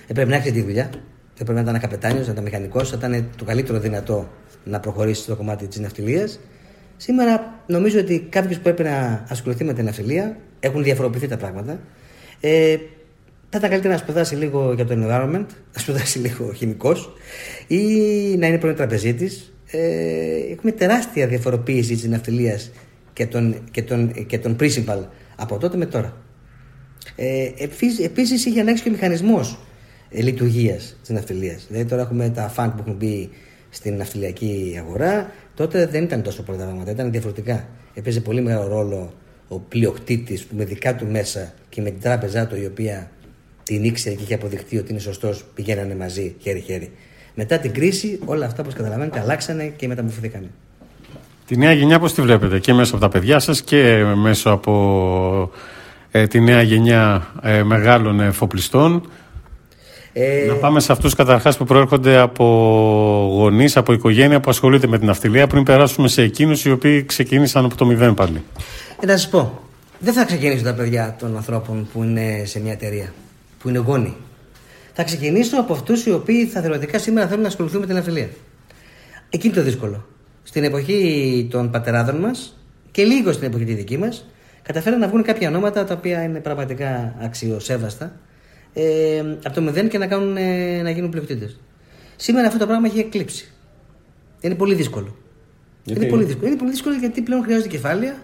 έπρεπε 0.07 0.29
να 0.29 0.35
έχει 0.35 0.51
τη 0.51 0.61
δουλειά, 0.61 0.89
θα 1.35 1.43
πρέπει 1.43 1.53
να 1.53 1.61
ήταν 1.61 1.79
καπετάνιος, 1.79 2.25
να 2.25 2.31
ήταν 2.31 2.43
μηχανικός, 2.43 2.89
θα 2.89 2.95
ήταν 2.97 3.29
το 3.35 3.43
καλύτερο 3.43 3.79
δυνατό 3.79 4.29
να 4.63 4.79
προχωρήσει 4.79 5.21
στο 5.21 5.35
κομμάτι 5.35 5.67
της 5.67 5.79
ναυτιλίας. 5.79 6.39
Σήμερα 6.97 7.63
νομίζω 7.67 7.99
ότι 7.99 8.27
κάποιος 8.29 8.55
που 8.55 8.63
πρέπει 8.63 8.83
να 8.83 9.25
ασχοληθεί 9.29 9.63
με 9.63 9.73
την 9.73 9.85
ναυτιλία 9.85 10.37
έχουν 10.59 10.83
διαφοροποιηθεί 10.83 11.27
τα 11.27 11.37
πράγματα. 11.37 11.79
Ε, 12.39 12.77
θα 13.49 13.57
ήταν 13.57 13.69
καλύτερα 13.69 13.93
να 13.93 13.99
σπουδάσει 13.99 14.35
λίγο 14.35 14.73
για 14.73 14.85
το 14.85 14.95
environment, 14.97 15.45
να 15.73 15.79
σπουδάσει 15.79 16.19
λίγο 16.19 16.53
χημικός 16.53 17.13
ή 17.67 17.83
να 18.37 18.47
είναι 18.47 18.57
πρώην 18.57 18.75
τραπεζίτης. 18.75 19.53
Ε, 19.71 19.79
έχουμε 20.51 20.71
τεράστια 20.71 21.27
διαφοροποίηση 21.27 21.93
της 21.95 22.07
ναυτιλίας 22.07 22.71
και 23.13 23.25
τον, 23.25 23.63
και, 23.71 23.83
τον, 23.83 24.25
και 24.25 24.39
τον 24.39 24.55
principal 24.59 24.99
από 25.35 25.57
τότε 25.57 25.77
με 25.77 25.85
τώρα. 25.85 26.17
Ε, 27.15 27.49
Επίσης 28.03 28.45
είχε 28.45 28.59
αλλάξει 28.59 28.83
και 28.83 28.89
ο 28.89 28.91
μηχανισμός 28.91 29.51
ε, 29.51 29.59
λειτουργίας 30.09 30.97
της 31.01 31.09
ναυτιλίας. 31.09 31.65
Δηλαδή 31.67 31.89
τώρα 31.89 32.01
έχουμε 32.01 32.29
τα 32.29 32.49
φαντ 32.49 32.71
που 32.71 32.77
έχουν 32.79 32.95
μπει 32.95 33.29
στην 33.69 33.97
ναυτιλιακή 33.97 34.75
αγορά. 34.79 35.31
Τότε 35.55 35.85
δεν 35.85 36.03
ήταν 36.03 36.21
τόσο 36.21 36.43
πολλά 36.43 36.57
τα 36.57 36.63
πράγματα, 36.63 36.91
ήταν 36.91 37.11
διαφορετικά. 37.11 37.67
Έπαιζε 37.93 38.21
πολύ 38.21 38.41
μεγάλο 38.41 38.67
ρόλο 38.67 39.13
ο 39.47 39.59
πλειοκτήτης 39.59 40.43
που 40.43 40.55
με 40.55 40.65
δικά 40.65 40.95
του 40.95 41.07
μέσα 41.07 41.53
και 41.69 41.81
με 41.81 41.89
την 41.89 42.01
τράπεζά 42.01 42.47
του 42.47 42.55
η 42.55 42.65
οποία 42.65 43.11
την 43.63 43.83
ήξερε 43.83 44.15
και 44.15 44.23
είχε 44.23 44.33
αποδειχτεί 44.33 44.77
ότι 44.77 44.91
είναι 44.91 44.99
σωστός, 44.99 45.45
πηγαίνανε 45.53 45.95
μαζί 45.95 46.35
χέρι-χέρι. 46.39 46.91
Μετά 47.33 47.57
την 47.57 47.73
κρίση, 47.73 48.19
όλα 48.25 48.45
αυτά, 48.45 48.61
όπως 48.61 48.73
καταλαβαίνετε, 48.73 49.19
αλλάξανε 49.19 49.73
και 49.75 49.87
μεταμορφωθήκαν. 49.87 50.49
Τη 51.47 51.57
νέα 51.57 51.71
γενιά 51.71 51.99
πώς 51.99 52.13
τη 52.13 52.21
βλέπετε; 52.21 52.59
Και 52.59 52.73
μέσω 52.73 52.95
από 52.95 53.03
τα 53.03 53.09
παιδιά 53.09 53.39
σας 53.39 53.61
και 53.61 54.03
μέσω 54.15 54.49
από 54.49 55.51
ε, 56.11 56.27
τη 56.27 56.39
νέα 56.39 56.61
γενιά 56.61 57.27
ε, 57.41 57.63
μεγάλων 57.63 58.19
εφοπλιστών. 58.19 59.09
Ε... 60.17 60.45
Να 60.47 60.53
πάμε 60.53 60.79
σε 60.79 60.91
αυτούς 60.91 61.15
καταρχάς 61.15 61.57
που 61.57 61.65
προέρχονται 61.65 62.17
από 62.17 62.43
γονείς, 63.31 63.77
από 63.77 63.93
οικογένεια 63.93 64.39
που 64.39 64.49
ασχολείται 64.49 64.87
με 64.87 64.99
την 64.99 65.09
αυτιλία, 65.09 65.47
πριν 65.47 65.63
περάσουμε 65.63 66.07
σε 66.07 66.21
εκείνους 66.21 66.65
οι 66.65 66.71
οποίοι 66.71 67.03
ξεκίνησαν 67.03 67.65
από 67.65 67.75
το 67.75 67.85
μηδέν 67.85 68.13
πάλι. 68.13 68.43
Ε, 68.99 69.05
να 69.05 69.17
σας 69.17 69.29
πω, 69.29 69.61
δεν 69.99 70.13
θα 70.13 70.25
ξεκινήσουν 70.25 70.63
τα 70.63 70.73
παιδιά 70.73 71.15
των 71.19 71.35
ανθρώπων 71.35 71.87
που 71.93 72.03
είναι 72.03 72.41
σε 72.45 72.59
μια 72.59 72.71
εταιρεία, 72.71 73.13
που 73.59 73.69
είναι 73.69 73.77
γόνοι. 73.77 74.15
Θα 74.93 75.03
ξεκινήσω 75.03 75.59
από 75.59 75.73
αυτούς 75.73 76.05
οι 76.05 76.11
οποίοι 76.11 76.45
θα 76.45 76.61
θεωρητικά 76.61 76.99
σήμερα 76.99 77.27
θέλουν 77.27 77.41
να 77.41 77.47
ασχοληθούν 77.47 77.79
με 77.79 77.85
την 77.85 77.97
αυτιλία. 77.97 78.29
Εκεί 79.29 79.47
είναι 79.47 79.55
το 79.55 79.63
δύσκολο. 79.63 80.05
στην 80.43 80.63
εποχή 80.63 81.47
των 81.51 81.71
πατεράδων 81.71 82.15
μας 82.15 82.57
και 82.91 83.03
λίγο 83.03 83.31
στην 83.31 83.47
εποχή 83.47 83.65
τη 83.65 83.73
δική 83.73 83.97
μας, 83.97 84.25
καταφέραν 84.61 84.99
να 84.99 85.07
βγουν 85.07 85.23
κάποια 85.23 85.47
ονόματα 85.47 85.83
τα 85.83 85.93
οποία 85.93 86.23
είναι 86.23 86.39
πραγματικά 86.39 87.15
αξιοσέβαστα 87.21 88.11
ε, 88.77 89.19
από 89.19 89.55
το 89.55 89.61
μηδέν 89.61 89.89
και 89.89 89.97
να, 89.97 90.07
κάνουν, 90.07 90.37
ε, 90.37 90.81
να 90.81 90.89
γίνουν 90.89 91.09
πλειοκτήτες. 91.09 91.59
Σήμερα 92.15 92.47
αυτό 92.47 92.59
το 92.59 92.65
πράγμα 92.65 92.87
έχει 92.87 92.99
εκλείψει. 92.99 93.51
Είναι 94.41 94.55
πολύ 94.55 94.73
δύσκολο. 94.75 95.15
Γιατί; 95.83 96.01
Είναι, 96.01 96.09
πολύ 96.09 96.23
δύσκολο. 96.23 96.47
είναι 96.47 96.57
πολύ 96.57 96.71
δύσκολο 96.71 96.95
γιατί 96.95 97.21
πλέον 97.21 97.43
χρειάζονται 97.43 97.67
κεφάλαια 97.67 98.15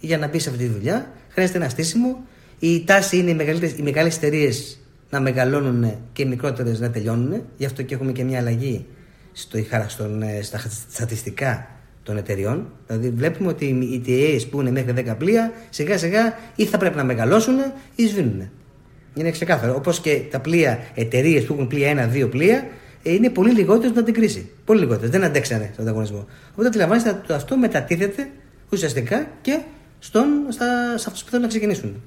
για 0.00 0.18
να 0.18 0.28
μπεις 0.28 0.42
σε 0.42 0.50
αυτή 0.50 0.64
τη 0.64 0.70
δουλειά. 0.70 1.12
Χρειάζεται 1.28 1.58
ένα 1.58 1.68
στήσιμο. 1.68 2.24
Η 2.58 2.84
τάση 2.84 3.16
είναι 3.16 3.30
οι, 3.30 3.34
μεγαλύτερες- 3.34 3.78
οι 3.78 3.82
μεγάλες 3.82 4.16
εταιρείες 4.16 4.78
να 5.10 5.20
μεγαλώνουν 5.20 5.94
και 6.12 6.22
οι 6.22 6.26
μικρότερες 6.26 6.80
να 6.80 6.90
τελειώνουν. 6.90 7.42
Γι' 7.56 7.64
αυτό 7.64 7.82
και 7.82 7.94
έχουμε 7.94 8.12
και 8.12 8.24
μια 8.24 8.38
αλλαγή 8.38 8.86
στο, 9.32 9.58
στον, 9.86 10.22
ε, 10.22 10.42
στα 10.42 10.58
στατιστικά 10.90 11.68
των 12.02 12.16
εταιριών. 12.16 12.72
Δηλαδή, 12.86 13.10
βλέπουμε 13.10 13.48
ότι 13.48 13.64
οι 13.64 13.94
εταιρείε 13.94 14.40
που 14.50 14.60
είναι 14.60 14.70
μέχρι 14.70 14.92
10 14.92 15.14
πλοία 15.18 15.52
σιγά 15.70 15.98
σιγά 15.98 16.34
ή 16.56 16.64
θα 16.64 16.78
πρέπει 16.78 16.96
να 16.96 17.04
μεγαλώσουν 17.04 17.54
ή 17.94 18.06
σβήνουν. 18.06 18.50
Είναι 19.14 19.30
ξεκάθαρο. 19.30 19.74
Όπως 19.74 20.00
και 20.00 20.22
τα 20.30 20.40
πλοία, 20.40 20.78
εταιρείες 20.94 21.44
που 21.44 21.52
έχουν 21.52 21.66
πλοία 21.66 21.88
ένα-δύο 21.88 22.28
πλοία, 22.28 22.68
ε, 23.02 23.12
είναι 23.12 23.30
πολύ 23.30 23.52
λιγότερες 23.52 23.90
μετά 23.90 24.02
την 24.02 24.14
κρίση. 24.14 24.50
Πολύ 24.64 24.80
λιγότερες. 24.80 25.10
Δεν 25.10 25.24
αντέξανε 25.24 25.70
στον 25.72 25.84
ανταγωνισμό. 25.84 26.26
Οπότε 26.50 26.66
αντιλαμβάνεστε 26.66 27.10
ότι 27.10 27.32
αυτό 27.32 27.56
μετατίθεται 27.56 28.30
ουσιαστικά 28.70 29.26
και 29.40 29.60
στον, 29.98 30.26
στα, 30.48 30.66
σε 30.98 31.04
αυτούς 31.08 31.24
που 31.24 31.30
θέλουν 31.30 31.42
να 31.42 31.48
ξεκινήσουν. 31.48 32.02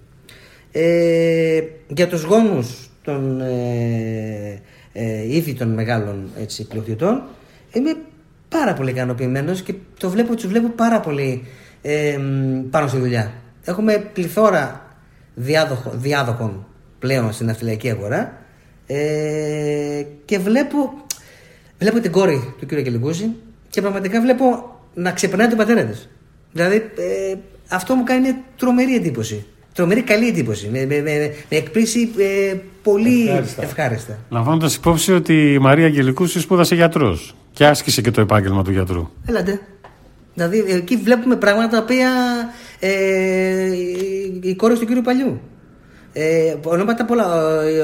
Ε, 0.71 1.61
για 1.87 2.07
τους 2.07 2.23
γόνους 2.23 2.89
των 3.03 3.41
ε, 3.41 4.61
ε, 4.93 5.35
ήδη 5.35 5.53
των 5.53 5.73
μεγάλων 5.73 6.29
έτσι, 6.39 6.67
πλειοκτητών 6.67 7.23
είμαι 7.71 7.95
πάρα 8.49 8.73
πολύ 8.73 8.89
ικανοποιημένος 8.89 9.61
και 9.61 9.73
το 9.99 10.09
βλέπω, 10.09 10.35
τους 10.35 10.47
βλέπω 10.47 10.69
πάρα 10.69 10.99
πολύ 10.99 11.45
ε, 11.81 12.17
πάνω 12.69 12.87
στη 12.87 12.97
δουλειά. 12.97 13.33
Έχουμε 13.63 14.09
πληθώρα 14.13 14.87
διάδοχο, 15.35 15.91
διάδοχων 15.95 16.67
πλέον 17.03 17.31
στην 17.33 17.49
αυτιλιακή 17.49 17.89
αγορά 17.89 18.37
ε, 18.87 20.03
και 20.25 20.39
βλέπω, 20.39 20.93
βλέπω 21.79 21.99
την 21.99 22.11
κόρη 22.11 22.53
του 22.59 22.65
κ. 22.65 22.69
Κελικούση 22.69 23.31
και 23.69 23.81
πραγματικά 23.81 24.21
βλέπω 24.21 24.45
να 24.93 25.11
ξεπερνάει 25.11 25.47
τον 25.47 25.57
πατέρα 25.57 25.83
της. 25.83 26.09
Δηλαδή 26.51 26.75
ε, 26.75 27.33
αυτό 27.69 27.95
μου 27.95 28.03
κάνει 28.03 28.21
μια 28.21 28.41
τρομερή 28.57 28.95
εντύπωση. 28.95 29.45
Τρομερή 29.73 30.01
καλή 30.01 30.27
εντύπωση. 30.27 30.69
Με, 30.71 30.85
με, 30.85 30.95
με, 31.01 31.33
με 31.49 31.57
εκπλήσει 31.57 32.09
ε, 32.17 32.55
πολύ 32.83 33.27
Ευχάριστα. 33.27 33.63
ευχάριστα. 33.63 34.17
Λαμβάνοντας 34.29 34.75
υπόψη 34.75 35.13
ότι 35.13 35.53
η 35.53 35.59
Μαρία 35.59 35.85
Αγγελικούση 35.85 36.39
σπούδασε 36.39 36.75
γιατρός 36.75 37.35
και 37.51 37.65
άσκησε 37.65 38.01
και 38.01 38.11
το 38.11 38.21
επάγγελμα 38.21 38.63
του 38.63 38.71
γιατρού. 38.71 39.09
Έλατε. 39.27 39.59
Δηλαδή 40.33 40.63
εκεί 40.67 40.95
βλέπουμε 40.97 41.35
πράγματα 41.35 41.67
τα 41.77 41.83
οποία 41.83 42.09
ε, 42.79 42.91
η- 43.75 44.39
η 44.43 44.55
κόρη 44.55 44.77
του 44.77 44.85
κύριου 44.85 45.01
Παλιού. 45.01 45.41
Ε, 46.13 46.55
ονόματα 46.63 47.05
πολλά. 47.05 47.25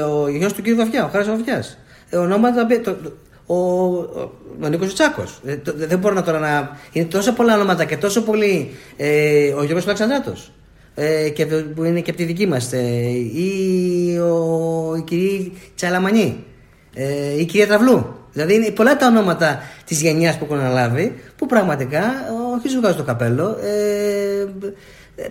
Ο, 0.06 0.22
ο 0.22 0.28
γιος 0.28 0.52
του 0.52 0.62
κύριου 0.62 0.76
Βαφιά, 0.78 1.04
ο 1.04 1.08
Χάρης 1.08 1.26
Βαφιάς. 1.28 1.78
Ε, 2.10 2.16
ονόματα 2.16 2.54
τα 2.56 2.62
οποία. 2.62 2.80
Το, 2.80 2.92
το- 2.94 3.12
ο, 3.46 3.54
ο, 3.54 4.30
ο 4.62 4.68
Νίκος 4.68 4.94
Τσάκος. 4.94 5.40
Ε, 5.46 5.56
το- 5.56 5.72
δεν 5.76 5.98
μπορώ 5.98 6.14
να 6.14 6.22
τώρα 6.22 6.38
να. 6.38 6.76
Είναι 6.92 7.04
τόσο 7.06 7.32
πολλά 7.32 7.54
ονόματα 7.54 7.84
και 7.84 7.96
τόσο 7.96 8.22
πολύ. 8.22 8.70
Ε, 8.96 9.48
ο 9.52 9.62
Γιώργος 9.62 9.84
Αλεξανδράτος. 9.84 10.52
Ε, 10.94 11.28
και, 11.28 11.46
το- 11.46 11.64
που 11.74 11.84
είναι 11.84 12.00
και 12.00 12.10
από 12.10 12.18
τη 12.18 12.24
δική 12.24 12.46
μας. 12.46 12.72
Ε, 12.72 12.78
ή 13.34 14.18
ο, 14.18 14.94
η 14.98 15.02
κυρία 15.02 15.50
Τσαλαμανή. 15.74 16.44
Ε, 16.94 17.40
η 17.40 17.44
κυρία 17.44 17.66
Τραυλού. 17.66 18.14
Δηλαδή 18.32 18.54
είναι 18.54 18.70
πολλά 18.70 18.96
τα 18.96 19.06
ονόματα 19.06 19.58
της 19.84 20.00
γενιάς 20.00 20.38
που 20.38 20.44
έχουν 20.44 20.58
αναλάβει 20.58 21.14
που 21.36 21.46
πραγματικά 21.46 22.02
όχι 22.56 22.68
σου 22.68 22.80
βγάζω 22.80 22.96
το 22.96 23.02
καπέλο. 23.02 23.56
Ε, 23.62 24.40
ε, 24.40 24.72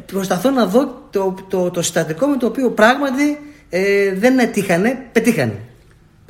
προσπαθώ 0.06 0.50
να 0.50 0.66
δω 0.66 1.08
το, 1.10 1.36
το, 1.48 1.72
το 1.72 1.82
συστατικό 1.82 2.28
με 2.28 2.38
το 2.38 2.46
οποίο 2.46 2.70
πράγματι 2.70 3.40
ε, 3.70 4.14
δεν 4.14 4.40
έτυχανε, 4.40 5.06
πετύχανε. 5.12 5.60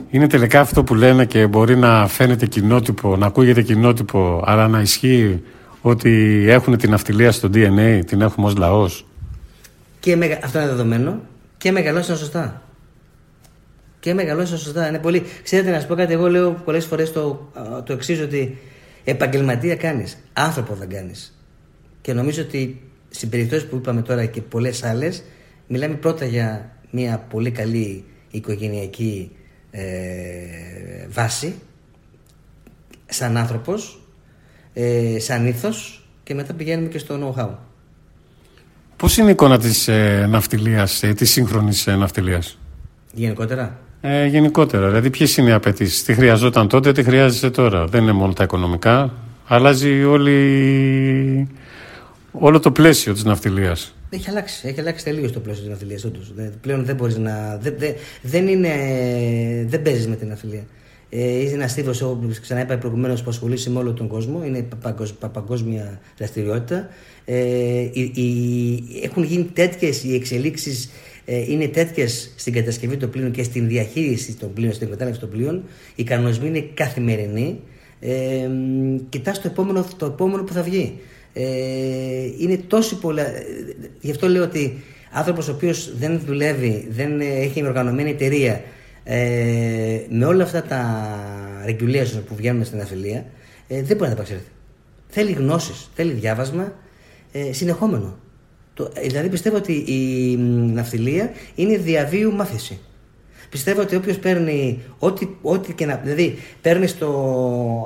Είναι 0.10 0.28
τελικά 0.28 0.60
αυτό 0.60 0.84
που 0.84 0.96
λένε 0.96 1.26
και 1.26 1.48
μπορεί 1.48 1.78
να 1.78 2.08
φαίνεται 2.08 2.46
κοινότυπο, 2.46 3.16
να 3.16 3.26
ακούγεται 3.26 3.62
κοινότυπο, 3.62 4.44
αλλά 4.46 4.68
να 4.68 4.82
ισχύει 4.82 5.44
ότι 5.82 6.46
έχουν 6.48 6.78
την 6.78 6.94
αυτιλία 6.94 7.32
στο 7.32 7.50
DNA, 7.54 8.02
την 8.06 8.22
έχουμε 8.22 8.48
ως 8.48 8.56
λαός. 8.56 9.06
Και 10.00 10.16
μεγα... 10.16 10.40
Αυτό 10.44 10.60
είναι 10.60 10.68
δεδομένο 10.68 11.22
και 11.58 11.72
μεγαλώσαν 11.72 12.18
σωστά. 12.18 12.62
Και 14.00 14.14
μεγαλώσαν 14.14 14.58
σωστά. 14.58 14.88
Είναι 14.88 15.00
πολύ... 15.00 15.24
Ξέρετε, 15.44 15.72
να 15.72 15.80
σα 15.80 15.88
πω 15.88 15.96
κάτι, 15.96 16.14
εγώ 16.14 16.30
λέω 16.30 16.52
πολλές 16.52 16.86
φορές 16.86 17.12
το, 17.12 17.50
α, 17.54 17.84
το 17.84 17.94
εξής, 17.94 18.22
ότι 18.22 18.58
επαγγελματία 19.04 19.76
κάνεις. 19.76 20.18
Άνθρωπο 20.34 20.74
δεν 20.74 20.90
κάνεις. 20.90 21.40
Και 22.02 22.14
νομίζω 22.14 22.42
ότι 22.42 22.82
στι 23.10 23.28
περιπτώσει 23.28 23.68
που 23.68 23.76
είπαμε 23.76 24.02
τώρα 24.02 24.26
και 24.26 24.42
πολλές 24.42 24.84
άλλες, 24.84 25.24
μιλάμε 25.68 25.96
πρώτα 25.96 26.26
για 26.26 26.72
μια 26.92 27.26
πολύ 27.30 27.52
καλή 27.52 28.04
οικογενειακή 28.32 29.32
ε, 29.72 29.82
βάση, 31.10 31.56
σαν 33.06 33.38
άνθρωπος, 33.38 34.02
ε, 34.74 35.20
σαν 35.20 35.48
ήθος 35.48 36.08
και 36.24 36.34
μετά 36.34 36.54
πηγαίνουμε 36.54 36.90
και 36.90 36.98
στο 36.98 37.36
know-how. 37.36 37.50
Πώς 38.96 39.18
είναι 39.18 39.28
η 39.28 39.32
εικόνα 39.32 39.58
της 39.58 39.88
ε, 39.88 40.26
ναυτιλίας, 40.30 41.04
ε, 41.04 41.14
της 41.14 41.32
σύγχρονης 41.32 41.88
ε, 41.88 41.96
ναυτιλίας; 41.96 42.58
Γενικότερα; 43.14 43.80
Ε, 44.02 44.26
γενικότερα, 44.26 44.88
δηλαδή 44.88 45.10
ποιες 45.10 45.38
είναι 45.38 45.50
οι 45.50 45.54
απαιτήσεις, 45.54 46.04
τι 46.04 46.14
χρειαζόταν 46.14 46.68
τότε, 46.68 46.92
τι 46.92 47.04
χρειάζεται 47.04 47.50
τώρα. 47.50 47.86
Δεν 47.86 48.02
είναι 48.02 48.12
μόνο 48.12 48.34
τα 48.34 48.44
οικονομικά, 48.44 49.14
αλλάζει 49.48 50.04
όλη, 50.04 51.48
όλο 52.32 52.60
το 52.60 52.72
πλαίσιο 52.72 53.14
της 53.14 53.24
ναυτιλίας. 53.24 53.94
Έχει 54.10 54.30
αλλάξει, 54.30 54.68
έχει 54.68 54.80
αλλάξει 54.80 55.04
τελείως 55.04 55.32
το 55.32 55.40
πλαίσιο 55.40 55.62
της 55.62 55.70
ναυτιλίας. 55.72 56.06
Πλέον 56.62 56.86
δεν 56.86 56.96
μπορείς 56.96 57.18
να. 57.18 57.58
Δεν, 57.62 57.76
δεν, 57.78 57.94
δεν, 58.22 58.48
είναι, 58.48 58.70
δεν 59.68 59.82
παίζεις 59.82 60.08
με 60.08 60.16
την 60.16 60.28
ναυτιλία. 60.28 60.64
Ε, 61.10 61.42
είσαι 61.42 61.54
ένας 61.54 61.74
τύπο, 61.74 61.92
όπως 62.06 62.40
ξαναείπα 62.40 62.78
προηγουμένως, 62.78 63.24
που 63.24 63.30
ασχολείσαι 63.30 63.70
με 63.70 63.80
όλο 63.80 63.94
τον 63.94 64.08
κόσμο. 64.08 64.44
Είναι 64.46 64.68
παγκοσ, 64.82 65.14
πα- 65.14 65.30
παγκόσμια 65.30 66.00
δραστηριότητα. 66.18 66.88
Ε, 67.26 67.36
οι, 67.92 68.12
οι- 68.14 68.84
έχουν 69.04 69.24
γίνει 69.24 69.44
τέτοιες 69.44 70.04
οι 70.04 70.16
εξελίξεις, 70.16 70.90
ε, 71.26 71.52
είναι 71.52 71.68
τέτοιες 71.68 72.34
στην 72.36 72.54
κατασκευή 72.54 72.98
των 72.98 73.10
πλοίων 73.10 73.32
και 73.32 73.44
στην 73.44 73.68
διαχείριση 73.68 74.34
των 74.36 74.54
πλοίων, 74.54 74.74
στην 74.74 74.84
εκμετάλλευση 74.86 75.20
των 75.20 75.30
πλοίων. 75.30 75.64
Οι 75.96 76.04
κανονισμοί 76.04 76.48
είναι 76.48 76.70
καθημερινοί. 76.74 77.60
Ε, 78.00 78.50
Κοιτάς 79.10 79.42
το 79.42 79.48
επόμενο, 79.48 79.86
το 79.98 80.06
επόμενο 80.06 80.44
που 80.44 80.54
θα 80.54 80.62
βγει. 80.62 80.96
Ε, 81.34 81.44
είναι 82.40 82.58
τόσο 82.68 82.96
πολλά. 82.96 83.26
ε, 83.26 83.44
Γι' 84.02 84.12
αυτό 84.12 84.28
λέω 84.28 84.44
ότι 84.44 84.84
άνθρωπος 85.12 85.48
ο 85.48 85.52
οποίος 85.52 85.98
δεν 85.98 86.22
δουλεύει, 86.26 86.88
δεν 86.90 87.22
ε, 87.22 87.26
έχει 87.26 87.66
οργανωμένη 87.66 88.10
εταιρεία, 88.10 88.62
ε, 89.04 90.00
με 90.10 90.26
όλα 90.26 90.44
αυτά 90.44 90.64
τα 90.64 91.06
regulations 91.68 92.22
που 92.28 92.36
βγαίνουν 92.36 92.66
στην 92.66 92.82
αφιλία, 92.82 93.26
ε, 93.68 93.82
δεν 93.84 93.98
μπορεί 93.98 94.10
να 94.10 94.16
τα 94.16 94.22
επαξέλθει. 94.22 94.50
Θέλει 95.08 95.32
γνώσεις, 95.32 95.90
θέλει 95.96 96.12
διάβασμα 96.12 96.74
ε, 97.32 97.54
συνεχόμενο. 97.54 98.18
Το, 98.74 98.92
ε, 98.94 99.08
δηλαδή 99.08 99.30
πιστεύω 99.30 99.56
ότι 99.58 99.74
η 99.74 100.36
μ, 100.38 100.74
ναυτιλία 100.74 101.32
είναι 101.56 101.78
διαβίου 101.78 102.34
μάθηση. 102.34 102.80
Πιστεύω 103.50 103.82
ότι 103.82 103.96
όποιος 103.96 104.18
παίρνει 104.18 104.80
ό,τι, 105.00 105.28
ό,τι 105.42 105.74
και 105.74 105.86
να. 105.86 105.96
Δηλαδή, 106.04 106.38
παίρνει 106.62 106.92
το. 106.92 107.08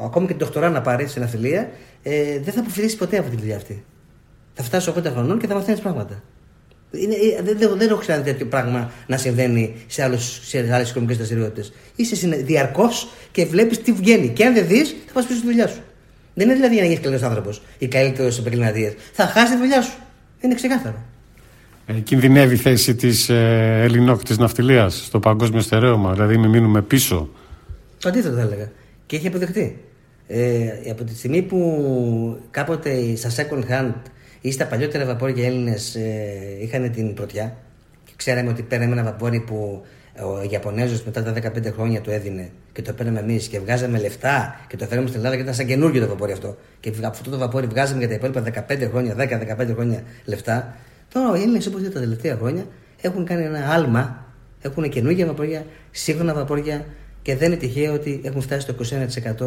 ακόμη 0.05 0.27
και 0.27 0.33
την 0.33 0.45
δοκτορά 0.45 0.69
να 0.69 0.81
πάρει 0.81 1.07
στην 1.07 1.21
ναυτιλία, 1.21 1.69
ε, 2.03 2.39
δεν 2.39 2.53
θα 2.53 2.59
αποφυτίσει 2.59 2.97
ποτέ 2.97 3.17
από 3.17 3.29
τη 3.29 3.35
δουλειά 3.35 3.55
αυτή. 3.55 3.83
Θα 4.53 4.63
φτάσει 4.63 4.93
80 4.97 5.03
χρονών 5.03 5.39
και 5.39 5.47
θα 5.47 5.53
μαθαίνεις 5.53 5.81
πράγματα. 5.81 6.23
Είναι, 6.91 7.15
ε, 7.15 7.41
δεν, 7.41 7.57
δεν, 7.57 7.77
δεν 7.77 7.89
έχω 7.89 7.99
ξαναδεί 7.99 8.31
τέτοιο 8.31 8.45
πράγμα 8.45 8.91
να 9.07 9.17
συμβαίνει 9.17 9.75
σε, 9.87 10.03
άλλους, 10.03 10.39
σε 10.47 10.57
άλλες 10.73 10.89
οικονομικές 10.89 11.17
δραστηριότητες. 11.17 11.73
Είσαι 11.95 12.27
διαρκώς 12.27 13.07
και 13.31 13.45
βλέπεις 13.45 13.81
τι 13.81 13.91
βγαίνει. 13.91 14.29
Και 14.29 14.45
αν 14.45 14.53
δεν 14.53 14.67
δεις, 14.67 14.95
θα 15.05 15.13
πας 15.13 15.25
πίσω 15.25 15.37
στη 15.37 15.47
δουλειά 15.47 15.67
σου. 15.67 15.81
Δεν 16.33 16.45
είναι 16.45 16.55
δηλαδή 16.55 16.73
για 16.73 16.83
να 16.83 16.89
γίνεις 16.89 17.03
καλύτερος 17.03 17.29
άνθρωπος 17.29 17.61
ή 17.77 17.87
καλύτερος 17.87 18.39
επαγγελματίας. 18.39 18.93
Θα 19.13 19.25
χάσεις 19.25 19.49
τη 19.49 19.57
δουλειά 19.57 19.81
σου. 19.81 19.97
Είναι 20.41 20.55
ξεκάθαρο. 20.55 21.03
Ε, 21.85 21.93
κινδυνεύει 21.93 22.53
η 22.53 22.57
θέση 22.57 22.95
της 22.95 23.29
ε, 23.29 23.79
ελληνόκτης 23.83 24.37
ναυτιλίας 24.37 25.05
στο 25.05 25.19
παγκόσμιο 25.19 25.61
στερέωμα, 25.61 26.13
δηλαδή 26.13 26.37
μην 26.37 26.49
μείνουμε 26.49 26.81
πίσω. 26.81 27.29
Το 27.99 28.09
αντίθετο 28.09 28.35
θα 28.35 28.41
έλεγα. 28.41 28.71
Και 29.05 29.15
έχει 29.15 29.27
αποδεχτεί. 29.27 29.79
Ε, 30.27 30.69
από 30.89 31.03
τη 31.03 31.15
στιγμή 31.15 31.41
που 31.41 32.39
κάποτε 32.51 33.15
στα 33.15 33.29
second 33.29 33.71
hand 33.71 33.93
ή 34.41 34.51
στα 34.51 34.65
παλιότερα 34.65 35.05
βαπόρια 35.05 35.45
Έλληνες 35.45 35.95
ε, 35.95 36.57
είχαν 36.59 36.91
την 36.91 37.13
πρωτιά 37.13 37.55
και 38.05 38.11
ξέραμε 38.15 38.49
ότι 38.49 38.61
παίρναμε 38.61 38.91
ένα 38.91 39.03
βαπόρι 39.03 39.39
που 39.39 39.83
ο 40.21 40.47
Ιαπωνέζος 40.49 41.03
μετά 41.03 41.23
τα 41.23 41.33
15 41.33 41.73
χρόνια 41.73 42.01
το 42.01 42.11
έδινε 42.11 42.49
και 42.73 42.81
το 42.81 42.93
παίρναμε 42.93 43.19
εμείς 43.19 43.47
και 43.47 43.59
βγάζαμε 43.59 43.99
λεφτά 43.99 44.59
και 44.67 44.77
το 44.77 44.85
φέραμε 44.85 45.07
στην 45.07 45.19
Ελλάδα 45.19 45.35
και 45.35 45.41
ήταν 45.41 45.53
σαν 45.53 45.65
καινούργιο 45.65 46.01
το 46.01 46.07
βαπόρι 46.07 46.31
αυτό. 46.31 46.57
Και 46.79 46.89
από 46.97 47.07
αυτό 47.07 47.29
το 47.29 47.37
βαπόρι 47.37 47.67
βγάζαμε 47.67 47.99
για 47.99 48.07
τα 48.07 48.13
υπόλοιπα 48.13 48.65
15 48.69 48.87
χρόνια, 48.89 49.15
10-15 49.17 49.73
χρόνια 49.73 50.03
λεφτά. 50.25 50.75
Τώρα 51.13 51.37
οι 51.37 51.41
Έλληνες 51.41 51.67
όπως 51.67 51.83
τα 51.83 51.99
τελευταία 51.99 52.35
χρόνια 52.35 52.65
έχουν 53.01 53.25
κάνει 53.25 53.43
ένα 53.43 53.73
άλμα, 53.73 54.25
έχουν 54.61 54.89
καινούργια 54.89 55.25
βαπόρια, 55.25 55.65
σύγχρονα 55.91 56.33
βαπόρια 56.33 56.85
και 57.23 57.35
δεν 57.35 57.51
είναι 57.51 57.59
τυχαίο 57.59 57.93
ότι 57.93 58.21
έχουν 58.23 58.41
φτάσει 58.41 58.61
στο 58.61 58.75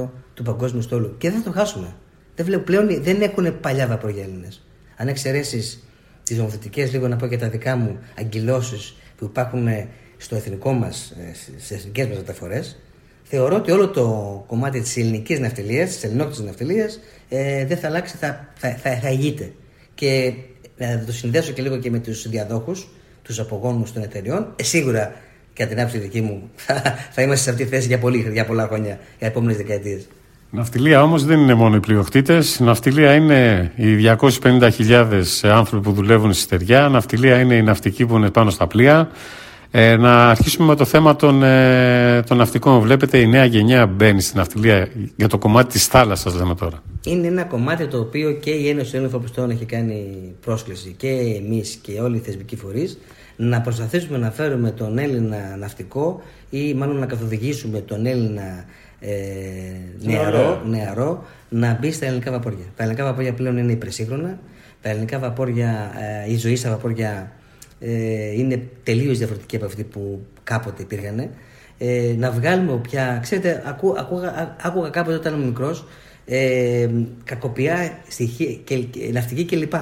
21% 0.04 0.08
του 0.34 0.42
παγκόσμιου 0.42 0.82
στόλου. 0.82 1.14
Και 1.18 1.30
δεν 1.30 1.42
θα 1.42 1.50
το 1.50 1.58
χάσουμε. 1.58 1.96
Δεν 2.34 2.44
βλέπω 2.44 2.62
πλέον, 2.62 3.02
δεν 3.02 3.22
έχουν 3.22 3.60
παλιά 3.60 3.86
βαπόρια 3.86 4.22
Έλληνες. 4.22 4.66
Αν 4.96 5.08
εξαιρέσεις 5.08 5.84
τις 6.22 6.36
νομοθετικές, 6.36 6.92
λίγο 6.92 7.08
να 7.08 7.16
πω 7.16 7.26
και 7.26 7.36
τα 7.36 7.48
δικά 7.48 7.76
μου 7.76 7.98
αγκυλώσει 8.18 8.94
που 9.16 9.24
υπάρχουν 9.24 9.68
στο 10.16 10.36
εθνικό 10.36 10.72
μας, 10.72 11.16
στις 11.56 11.70
εθνικές 11.70 12.06
μας 12.06 12.16
μεταφορές, 12.16 12.78
θεωρώ 13.22 13.56
ότι 13.56 13.70
όλο 13.70 13.88
το 13.88 14.44
κομμάτι 14.46 14.80
της 14.80 14.96
ελληνικής 14.96 15.38
ναυτιλίας, 15.38 15.88
της 15.88 16.04
ελληνόκτητη 16.04 16.42
ναυτιλίας, 16.42 17.00
ε, 17.28 17.66
δεν 17.66 17.76
θα 17.76 17.86
αλλάξει, 17.86 18.16
θα, 18.16 18.52
θα, 18.54 18.76
θα, 18.76 18.98
θα 19.00 19.10
ηγείται. 19.10 19.52
Και 19.94 20.32
να 20.76 21.04
το 21.06 21.12
συνδέσω 21.12 21.52
και 21.52 21.62
λίγο 21.62 21.78
και 21.78 21.90
με 21.90 21.98
τους 21.98 22.28
διαδόχους, 22.28 22.88
τους 23.22 23.38
απογόνους 23.38 23.92
των 23.92 24.02
εταιριών, 24.02 24.54
ε, 24.56 24.62
σίγουρα 24.62 25.14
κατά 25.56 25.68
την 25.70 25.78
άποψη 25.78 25.98
δική 25.98 26.20
μου 26.20 26.50
θα, 26.54 26.82
θα 27.10 27.22
είμαστε 27.22 27.44
σε 27.44 27.50
αυτή 27.50 27.64
τη 27.64 27.68
θέση 27.70 27.86
για, 27.86 27.98
πολύ, 27.98 28.28
για 28.32 28.44
πολλά 28.46 28.66
χρόνια, 28.66 28.98
για 29.18 29.28
επόμενες 29.28 29.56
δεκαετίες. 29.56 30.06
Ναυτιλία 30.50 31.02
όμως 31.02 31.24
δεν 31.24 31.38
είναι 31.38 31.54
μόνο 31.54 31.76
οι 31.76 31.80
πλειοκτήτες. 31.80 32.60
Ναυτιλία 32.60 33.14
είναι 33.14 33.72
οι 33.76 33.86
250.000 34.40 35.22
άνθρωποι 35.42 35.84
που 35.84 35.92
δουλεύουν 35.92 36.32
στη 36.32 36.42
στεριά. 36.42 36.88
Ναυτιλία 36.88 37.40
είναι 37.40 37.54
οι 37.54 37.62
ναυτικοί 37.62 38.06
που 38.06 38.16
είναι 38.16 38.30
πάνω 38.30 38.50
στα 38.50 38.66
πλοία. 38.66 39.10
Ε, 39.70 39.96
να 39.96 40.30
αρχίσουμε 40.30 40.66
με 40.66 40.76
το 40.76 40.84
θέμα 40.84 41.16
των, 41.16 41.42
ε, 41.42 42.22
των 42.26 42.36
ναυτικών. 42.36 42.80
Βλέπετε 42.80 43.18
η 43.18 43.26
νέα 43.26 43.44
γενιά 43.44 43.86
μπαίνει 43.86 44.20
στην 44.20 44.38
ναυτιλία 44.38 44.88
για 45.16 45.28
το 45.28 45.38
κομμάτι 45.38 45.72
της 45.72 45.86
θάλασσας 45.86 46.34
λέμε 46.34 46.54
τώρα. 46.54 46.82
Είναι 47.04 47.26
ένα 47.26 47.44
κομμάτι 47.44 47.86
το 47.86 47.98
οποίο 47.98 48.32
και 48.32 48.50
η 48.50 48.68
Ένωση 48.68 48.90
των 48.90 49.00
Ελληνοφοπιστών 49.00 49.50
έχει 49.50 49.64
κάνει 49.64 50.04
πρόσκληση 50.40 50.94
και 50.96 51.08
εμείς 51.08 51.78
και 51.82 52.00
όλοι 52.00 52.16
οι 52.16 52.20
θεσμικοί 52.20 52.56
φορείς 52.56 52.98
να 53.36 53.60
προσπαθήσουμε 53.60 54.18
να 54.18 54.30
φέρουμε 54.30 54.70
τον 54.70 54.98
Έλληνα 54.98 55.56
ναυτικό 55.58 56.22
ή 56.50 56.74
μάλλον 56.74 56.96
να 56.96 57.06
καθοδηγήσουμε 57.06 57.80
τον 57.80 58.06
Έλληνα 58.06 58.64
ε, 59.00 59.12
νεαρό, 60.00 60.62
νεαρό 60.66 61.24
να 61.48 61.78
μπει 61.80 61.92
στα 61.92 62.06
ελληνικά 62.06 62.30
βαπόρια. 62.30 62.64
Τα 62.76 62.82
ελληνικά 62.82 63.04
βαπόρια 63.04 63.32
πλέον 63.32 63.56
είναι 63.56 63.72
υπερσύγχρονα. 63.72 64.38
Τα 64.82 64.88
ελληνικά 64.88 65.18
βαπόρια, 65.18 65.92
ε, 66.26 66.30
η 66.32 66.36
ζωή 66.36 66.56
στα 66.56 66.70
βαπόρια 66.70 67.32
ε, 67.80 68.32
είναι 68.32 68.62
τελείως 68.82 69.18
διαφορετική 69.18 69.56
από 69.56 69.64
αυτή 69.64 69.84
που 69.84 70.26
κάποτε 70.44 70.82
υπήρχαν. 70.82 71.30
Ε, 71.78 72.14
να 72.18 72.30
βγάλουμε 72.30 72.78
πια. 72.82 73.18
Ξέρετε, 73.22 73.62
ακού, 73.66 73.94
ακούγα, 73.98 74.56
άκουγα 74.62 74.88
κάποτε 74.88 75.16
όταν 75.16 75.34
ήμουν 75.34 75.46
μικρός 75.46 75.86
ε, 76.26 76.88
κακοπιά 77.24 77.98
στοιχεία, 78.08 78.52
και, 78.64 78.76
και, 78.76 79.10
ναυτική 79.12 79.44
κλπ. 79.44 79.74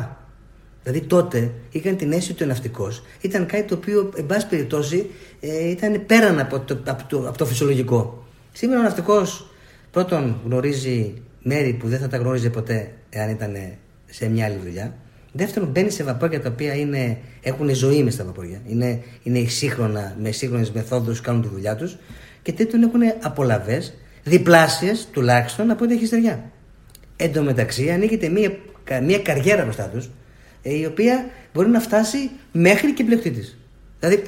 Δηλαδή 0.85 1.07
τότε 1.07 1.51
είχαν 1.71 1.97
την 1.97 2.13
αίσθηση 2.13 2.33
ότι 2.33 2.45
ο 2.45 2.47
ναυτικός 2.47 3.03
ήταν 3.21 3.47
κάτι 3.47 3.63
το 3.63 3.75
οποίο, 3.75 4.13
εν 4.17 4.27
πάση 4.27 4.49
περιπτώσει, 4.49 5.11
ε, 5.41 5.69
ήταν 5.69 6.07
πέραν 6.07 6.39
από 6.39 6.61
το, 6.61 6.79
από, 6.87 7.05
το, 7.09 7.29
από 7.29 7.39
το 7.39 7.47
φυσιολογικό. 7.47 8.27
Σήμερα 8.53 8.81
ο 8.81 8.83
ναυτικός 8.83 9.51
πρώτον 9.91 10.41
γνωρίζει 10.45 11.15
μέρη 11.43 11.73
που 11.73 11.89
δεν 11.89 11.99
θα 11.99 12.09
τα 12.09 12.17
γνώριζε 12.17 12.51
ποτέ 12.51 12.93
εάν 13.11 13.31
ήταν 13.31 13.57
σε 14.07 14.29
μια 14.29 14.45
άλλη 14.45 14.59
δουλειά. 14.63 14.95
Δεύτερον, 15.33 15.69
μπαίνει 15.69 15.91
σε 15.91 16.05
βαπόρια 16.05 16.41
τα 16.41 16.49
οποία 16.49 16.75
είναι, 16.75 17.19
έχουν 17.43 17.75
ζωή 17.75 18.03
μες 18.03 18.15
στα 18.15 18.25
βαπόρια. 18.25 18.61
Είναι, 18.67 19.03
είναι 19.23 19.49
σύγχρονα, 19.49 20.17
με 20.21 20.31
σύγχρονες 20.31 20.71
μεθόδους 20.71 21.21
κάνουν 21.21 21.43
τη 21.43 21.49
δουλειά 21.49 21.77
τους. 21.77 21.97
Και 22.43 22.53
τρίτον, 22.53 22.83
έχουν 22.83 23.01
απολαυές 23.23 23.95
διπλάσιες 24.25 25.09
τουλάχιστον 25.13 25.71
από 25.71 25.85
ό,τι 25.85 25.95
έχει 25.95 26.07
στεριά. 26.07 26.51
Εν 27.17 27.33
τω 27.33 27.43
μεταξύ, 27.43 27.91
ανοίγεται 27.91 28.29
μια, 28.29 28.57
μια 29.03 29.19
καριέρα 29.19 29.63
μπροστά 29.63 29.85
τους, 29.85 30.05
ε, 30.07 30.11
η 30.65 30.87
οποία 30.87 31.31
μπορεί 31.55 31.69
να 31.69 31.81
φτάσει 31.81 32.31
μέχρι 32.53 32.93
και 32.93 33.05
πλεκτήτη. 33.05 33.55
Δηλαδή, 34.01 34.23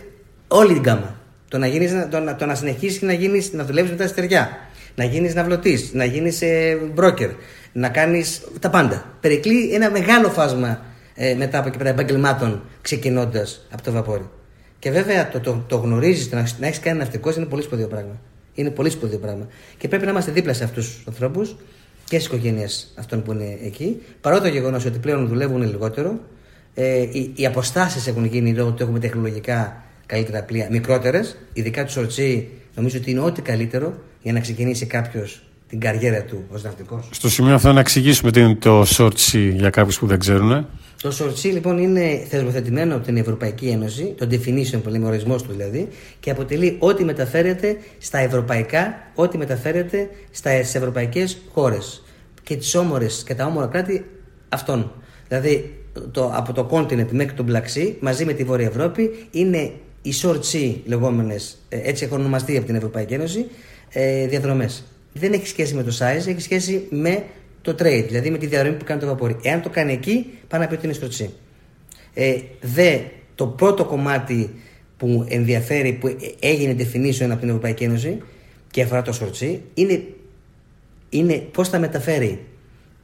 όλη 0.48 0.72
την 0.72 0.82
κάμα. 0.82 1.20
Το 1.48 1.58
να, 1.58 1.66
γίνεις, 1.66 1.92
το, 2.10 2.20
να, 2.20 2.36
το 2.36 2.46
να 2.46 2.54
συνεχίσεις 2.54 3.02
να, 3.02 3.12
γίνεις, 3.12 3.52
να 3.52 3.64
δουλεύεις 3.64 3.90
με 3.90 3.96
τα 3.96 4.06
στεριά, 4.06 4.58
να 4.94 5.04
γίνεις 5.04 5.34
ναυλωτής, 5.34 5.92
να 5.92 6.04
γίνεις 6.04 6.42
ε, 6.42 6.78
broker, 6.96 7.30
να 7.72 7.88
κάνεις 7.88 8.42
τα 8.60 8.70
πάντα. 8.70 9.16
Περικλεί 9.20 9.74
ένα 9.74 9.90
μεγάλο 9.90 10.30
φάσμα 10.30 10.84
ε, 11.14 11.34
μετά 11.34 11.58
από 11.58 11.68
εκεί 11.68 11.78
πέρα 11.78 11.90
επαγγελμάτων 11.90 12.62
ξεκινώντας 12.80 13.66
από 13.70 13.82
το 13.82 13.92
βαπόρι. 13.92 14.28
Και 14.78 14.90
βέβαια 14.90 15.28
το, 15.28 15.40
το, 15.40 15.64
το 15.68 15.76
γνωρίζεις, 15.76 16.28
το 16.28 16.36
να, 16.36 16.48
να 16.58 16.66
έχεις 16.66 16.80
κάνει 16.80 16.98
ναυτικό 16.98 17.32
είναι 17.36 17.46
πολύ 17.46 17.62
σπουδαίο 17.62 17.86
πράγμα. 17.86 18.20
Είναι 18.54 18.70
πολύ 18.70 18.90
σπουδαίο 18.90 19.18
πράγμα. 19.18 19.46
Και 19.78 19.88
πρέπει 19.88 20.04
να 20.04 20.10
είμαστε 20.10 20.32
δίπλα 20.32 20.52
σε 20.52 20.64
αυτούς 20.64 20.86
τους 20.86 21.04
ανθρώπους 21.06 21.56
και 22.08 22.18
στις 22.18 22.26
οικογένειες 22.26 22.92
αυτών 22.98 23.22
που 23.22 23.32
είναι 23.32 23.58
εκεί. 23.64 24.02
Παρότι 24.20 24.42
το 24.42 24.48
γεγονός 24.48 24.84
ότι 24.84 24.98
πλέον 24.98 25.26
δουλεύουν 25.26 25.62
λιγότερο, 25.62 26.20
ε, 26.74 27.00
οι, 27.00 27.32
οι 27.34 27.46
αποστάσεις 27.46 28.06
έχουν 28.06 28.24
γίνει 28.24 28.54
λόγω 28.54 28.68
ότι 28.68 28.82
έχουμε 28.82 28.98
τεχνολογικά 28.98 29.84
καλύτερα 30.06 30.42
πλοία, 30.42 30.68
μικρότερες. 30.70 31.36
Ειδικά 31.52 31.84
τους 31.84 31.92
Σορτσί, 31.92 32.48
νομίζω 32.74 32.98
ότι 32.98 33.10
είναι 33.10 33.20
ό,τι 33.20 33.42
καλύτερο 33.42 33.94
για 34.22 34.32
να 34.32 34.40
ξεκινήσει 34.40 34.86
κάποιος 34.86 35.42
την 35.68 35.80
καριέρα 35.80 36.22
του 36.22 36.44
ως 36.52 36.62
ναυτικός. 36.62 37.08
Στο 37.10 37.30
σημείο 37.30 37.54
αυτό 37.54 37.72
να 37.72 37.80
εξηγήσουμε 37.80 38.30
τι 38.30 38.40
είναι 38.40 38.54
το 38.54 38.84
Σορτσί 38.84 39.48
για 39.48 39.70
κάποιους 39.70 39.98
που 39.98 40.06
δεν 40.06 40.18
ξέρουν. 40.18 40.66
Το 41.02 41.10
σορτσί 41.10 41.48
λοιπόν 41.48 41.78
είναι 41.78 42.24
θεσμοθετημένο 42.28 42.96
από 42.96 43.04
την 43.04 43.16
Ευρωπαϊκή 43.16 43.66
Ένωση, 43.66 44.14
το 44.18 44.28
definition 44.30 44.82
που 44.82 44.88
λέμε 44.88 45.06
ορισμός 45.06 45.42
του 45.42 45.52
δηλαδή, 45.52 45.88
και 46.20 46.30
αποτελεί 46.30 46.76
ό,τι 46.78 47.04
μεταφέρεται 47.04 47.76
στα 47.98 48.18
ευρωπαϊκά, 48.18 49.10
ό,τι 49.14 49.38
μεταφέρεται 49.38 50.10
στις 50.30 50.74
ευρωπαϊκές 50.74 51.38
χώρες 51.52 52.02
και 52.42 52.56
τις 52.56 52.74
όμορες 52.74 53.22
και 53.26 53.34
τα 53.34 53.46
όμορα 53.46 53.66
κράτη 53.66 54.04
αυτών. 54.48 54.92
Δηλαδή 55.28 55.74
το, 56.10 56.32
από 56.34 56.52
το 56.52 56.68
continent 56.70 57.10
μέχρι 57.10 57.32
το 57.32 57.44
Black 57.48 57.76
Sea, 57.76 57.92
μαζί 58.00 58.24
με 58.24 58.32
τη 58.32 58.44
Βόρεια 58.44 58.66
Ευρώπη, 58.66 59.26
είναι 59.30 59.72
οι 60.02 60.12
short 60.22 60.40
sea 60.52 60.74
λεγόμενες, 60.84 61.58
ε, 61.68 61.80
έτσι 61.82 62.04
έχουν 62.04 62.20
ονομαστεί 62.20 62.56
από 62.56 62.66
την 62.66 62.74
Ευρωπαϊκή 62.74 63.14
Ένωση, 63.14 63.46
ε, 63.88 64.26
διαδρομές. 64.26 64.84
Δεν 65.12 65.32
έχει 65.32 65.46
σχέση 65.46 65.74
με 65.74 65.82
το 65.82 65.96
size, 65.98 66.26
έχει 66.28 66.40
σχέση 66.40 66.86
με 66.90 67.24
το 67.72 67.84
trade, 67.84 68.04
δηλαδή 68.06 68.30
με 68.30 68.38
τη 68.38 68.46
διαδρομή 68.46 68.76
που 68.76 68.84
κάνει 68.84 69.00
το 69.00 69.06
βαπόρι. 69.06 69.36
Εάν 69.42 69.62
το 69.62 69.68
κάνει 69.68 69.92
εκεί, 69.92 70.26
πάει 70.48 70.60
να 70.60 70.66
πει 70.66 70.74
ότι 70.74 70.84
είναι 70.84 70.94
στροτσί. 70.94 71.30
Ε, 72.14 72.36
δε, 72.60 72.98
το 73.34 73.46
πρώτο 73.46 73.84
κομμάτι 73.84 74.50
που 74.96 75.26
ενδιαφέρει, 75.28 75.92
που 75.92 76.16
έγινε 76.40 76.76
definition 76.78 77.28
από 77.30 77.40
την 77.40 77.48
Ευρωπαϊκή 77.48 77.84
Ένωση 77.84 78.18
και 78.70 78.82
αφορά 78.82 79.02
το 79.02 79.12
σορτσί, 79.12 79.62
είναι, 79.74 80.02
είναι 81.08 81.34
πώς 81.34 81.68
θα 81.68 81.78
μεταφέρει 81.78 82.44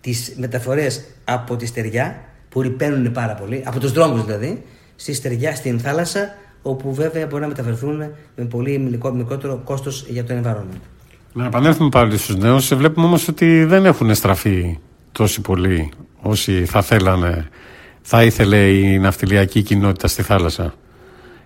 τις 0.00 0.34
μεταφορές 0.36 1.04
από 1.24 1.56
τη 1.56 1.66
στεριά, 1.66 2.24
που 2.48 2.60
ρηπαίνουν 2.60 3.12
πάρα 3.12 3.34
πολύ, 3.34 3.62
από 3.64 3.80
τους 3.80 3.92
δρόμους 3.92 4.24
δηλαδή, 4.24 4.62
στη 4.96 5.12
στεριά, 5.12 5.54
στην 5.54 5.78
θάλασσα, 5.78 6.34
όπου 6.62 6.94
βέβαια 6.94 7.26
μπορεί 7.26 7.42
να 7.42 7.48
μεταφερθούν 7.48 7.96
με 8.36 8.44
πολύ 8.44 8.78
μικρότερο 9.14 9.60
κόστος 9.64 10.06
για 10.08 10.24
το 10.24 10.40
environment. 10.42 10.80
Να 11.32 11.44
επανέλθουμε 11.44 11.88
πάλι 11.88 12.18
στους 12.18 12.36
νέους. 12.36 12.74
Βλέπουμε 12.74 13.06
όμως 13.06 13.28
ότι 13.28 13.64
δεν 13.64 13.84
έχουν 13.84 14.14
στραφεί 14.14 14.78
τόσοι 15.12 15.40
πολλοί 15.40 15.90
όσοι 16.22 16.64
θα 16.64 16.82
θέλανε, 16.82 17.48
θα 18.02 18.24
ήθελε 18.24 18.70
η 18.70 18.98
ναυτιλιακή 18.98 19.62
κοινότητα 19.62 20.08
στη 20.08 20.22
θάλασσα. 20.22 20.74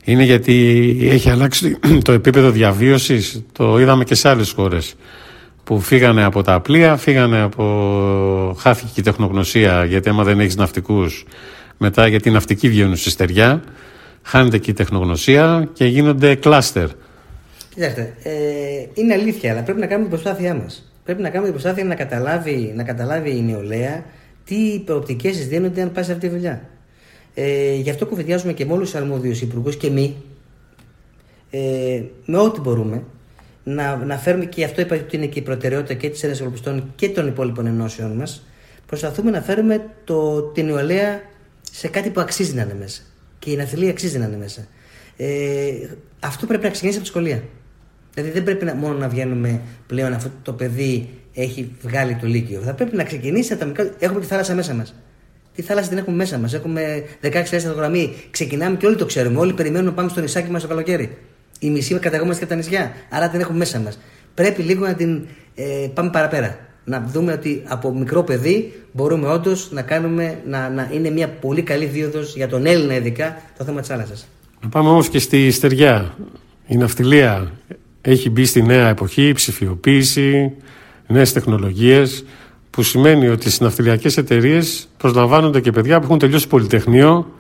Είναι 0.05 0.23
γιατί 0.23 0.97
έχει 1.03 1.31
αλλάξει 1.31 1.79
το 2.05 2.13
επίπεδο 2.13 2.51
διαβίωσης, 2.51 3.45
το 3.53 3.79
είδαμε 3.79 4.05
και 4.05 4.15
σε 4.15 4.29
άλλες 4.29 4.51
χώρες 4.51 4.95
που 5.65 5.81
φύγανε 5.81 6.25
από 6.25 6.43
τα 6.43 6.61
πλοία, 6.61 6.97
φύγανε 6.97 7.41
από 7.41 8.57
χάθηκε 8.59 9.01
η 9.01 9.03
τεχνογνωσία 9.03 9.85
γιατί 9.85 10.09
άμα 10.09 10.25
δεν 10.25 10.41
έχεις 10.41 10.57
ναυτικούς 10.57 11.25
μετά 11.79 12.07
γιατί 12.07 12.29
οι 12.29 12.33
ναυτικοί 12.33 12.69
βγαίνουν 12.69 12.97
στη 12.97 13.11
στεριά 13.11 13.63
χάνεται 14.23 14.59
και 14.59 14.71
η 14.71 14.75
τεχνογνωσία 14.75 15.69
και 15.73 15.85
γίνονται 15.85 16.35
κλάστερ. 16.35 16.89
Κοιτάξτε, 17.77 18.15
ε, 18.23 18.33
είναι 18.95 19.15
αλήθεια, 19.15 19.53
αλλά 19.53 19.63
πρέπει 19.63 19.81
να 19.81 19.87
κάνουμε 19.87 20.09
την 20.09 20.19
προσπάθειά 20.19 20.55
μας. 20.55 20.93
Πρέπει 21.05 21.23
να 21.23 21.29
κάνουμε 21.29 21.51
την 21.51 21.61
προσπάθεια 21.61 21.85
να 21.85 21.95
καταλάβει, 21.95 22.73
να 22.77 22.83
καταλάβει 22.83 23.31
η 23.31 23.43
νεολαία 23.43 24.05
τι 24.45 24.83
προοπτικές 24.85 25.37
της 25.37 25.47
δίνονται 25.49 25.83
αν 25.83 25.93
πάει 25.93 26.05
σε 26.05 26.13
αυτή 26.13 26.29
τη 26.29 26.35
δουλειά. 26.35 26.69
Ε, 27.35 27.75
γι' 27.75 27.91
αυτό 27.91 28.07
κουβεντιάζουμε 28.07 28.53
και 28.53 28.65
με 28.65 28.73
όλους 28.73 28.91
τους 28.91 29.01
αρμόδιους 29.01 29.41
υπουργούς 29.41 29.77
και 29.77 29.91
μη, 29.91 30.17
ε, 31.51 32.03
με 32.25 32.39
ό,τι 32.39 32.61
μπορούμε, 32.61 33.03
να, 33.65 33.97
να 33.97 34.17
φέρουμε 34.19 34.45
και 34.45 34.65
αυτό 34.65 34.81
είπα 34.81 34.97
ότι 34.97 35.17
είναι 35.17 35.27
και 35.27 35.39
η 35.39 35.43
προτεραιότητα 35.43 35.95
και 35.95 36.09
της 36.09 36.23
Ένωσης 36.23 36.41
Ευρωπιστών 36.41 36.93
και 36.97 37.09
των 37.09 37.27
υπόλοιπων 37.27 37.67
ενώσεων 37.67 38.13
μας. 38.13 38.47
Προσπαθούμε 38.87 39.31
να 39.31 39.41
φέρουμε 39.41 39.87
το, 40.05 40.43
την 40.43 40.67
νεολαία 40.67 41.21
σε 41.73 41.89
κάτι 41.89 42.11
που 42.11 42.21
αξίζει 42.21 42.55
να 42.55 42.63
είναι 42.63 42.77
μέσα. 42.79 43.03
Και 43.39 43.51
η 43.51 43.57
ναυτιλία 43.57 43.91
αξίζει 43.91 44.19
να 44.19 44.27
είναι 44.27 44.37
μέσα. 44.37 44.67
Ε, 45.17 45.73
αυτό 46.21 46.47
πρέπει 46.47 46.65
να 46.65 46.71
ξεκινήσει 46.71 46.99
από 46.99 47.07
τη 47.07 47.13
σχολεία. 47.13 47.43
Δηλαδή 48.17 48.35
δεν 48.35 48.45
πρέπει 48.45 48.65
να, 48.65 48.75
μόνο 48.75 48.95
να 48.99 49.09
βγαίνουμε 49.09 49.61
πλέον 49.87 50.13
αφού 50.13 50.31
το 50.43 50.53
παιδί 50.53 51.09
έχει 51.35 51.71
βγάλει 51.83 52.15
το 52.21 52.27
Λύκειο. 52.27 52.61
Θα 52.61 52.75
πρέπει 52.75 52.97
να 52.97 53.05
ξεκινήσει 53.05 53.53
από 53.53 53.61
τα 53.61 53.67
μικρά. 53.67 53.91
Έχουμε 53.99 54.21
τη 54.21 54.27
θάλασσα 54.27 54.55
μέσα 54.55 54.75
μας. 54.75 54.95
Τη 55.55 55.63
θάλασσα 55.63 55.89
την 55.89 55.99
έχουμε 55.99 56.17
μέσα 56.17 56.39
μας. 56.39 56.55
Έχουμε 56.55 57.05
16 57.23 57.29
θέση 57.31 57.67
γραμμή. 57.77 58.15
Ξεκινάμε 58.31 58.77
και 58.77 58.87
όλοι 58.87 58.97
το 58.97 59.07
ξέρουμε. 59.07 59.39
Όλοι 59.39 59.53
περιμένουμε 59.53 59.91
να 59.91 59.97
πάμε 59.97 60.09
στο 60.09 60.21
νησάκι 60.21 60.51
μας 60.51 60.63
το 60.63 60.69
καλοκαίρι. 60.69 61.17
Η 61.59 61.71
μισή 61.71 61.99
καταγόμαστε 61.99 62.45
και 62.47 62.53
από 62.53 62.63
τα 62.63 62.69
νησιά. 62.69 62.93
Άρα 63.11 63.29
την 63.29 63.41
έχουμε 63.41 63.59
μέσα 63.59 63.81
μας. 63.81 63.99
Πρέπει 64.35 64.63
λίγο 64.63 64.87
να 64.87 64.95
την 64.95 65.27
ε, 65.55 65.89
πάμε 65.95 66.11
παραπέρα. 66.11 66.59
Να 66.85 67.01
δούμε 67.13 67.33
ότι 67.33 67.63
από 67.67 67.95
μικρό 67.95 68.23
παιδί 68.23 68.73
μπορούμε 68.93 69.29
όντως 69.29 69.71
να 69.73 69.83
κάνουμε 69.83 70.39
να, 70.47 70.69
να 70.69 70.91
είναι 70.93 71.11
μια 71.11 71.29
πολύ 71.29 71.63
καλή 71.63 71.85
δίωδος 71.85 72.37
για 72.37 72.49
τον 72.49 72.67
Έλληνα 72.67 72.95
ειδικά 72.95 73.43
το 73.59 73.65
θέμα 73.65 73.81
της 73.81 73.89
θάλασσας. 73.89 74.27
Να 74.63 74.69
πάμε 74.69 74.89
όμως 74.89 75.09
και 75.09 75.19
στη 75.19 75.51
στεριά. 75.51 76.15
Η 76.67 76.77
ναυτιλία 76.77 77.53
έχει 78.11 78.31
μπει 78.31 78.45
στη 78.45 78.63
νέα 78.63 78.89
εποχή, 78.89 79.29
η 79.29 79.33
ψηφιοποίηση, 79.33 80.53
νέες 81.07 81.33
τεχνολογίες 81.33 82.25
που 82.71 82.83
σημαίνει 82.83 83.29
ότι 83.29 83.51
στι 83.51 83.63
ναυτιλιακέ 83.63 84.21
εταιρείες 84.21 84.89
προσλαμβάνονται 84.97 85.61
και 85.61 85.71
παιδιά 85.71 85.99
που 85.99 86.05
έχουν 86.05 86.19
τελειώσει 86.19 86.49
πολυτεχνείο, 86.49 87.35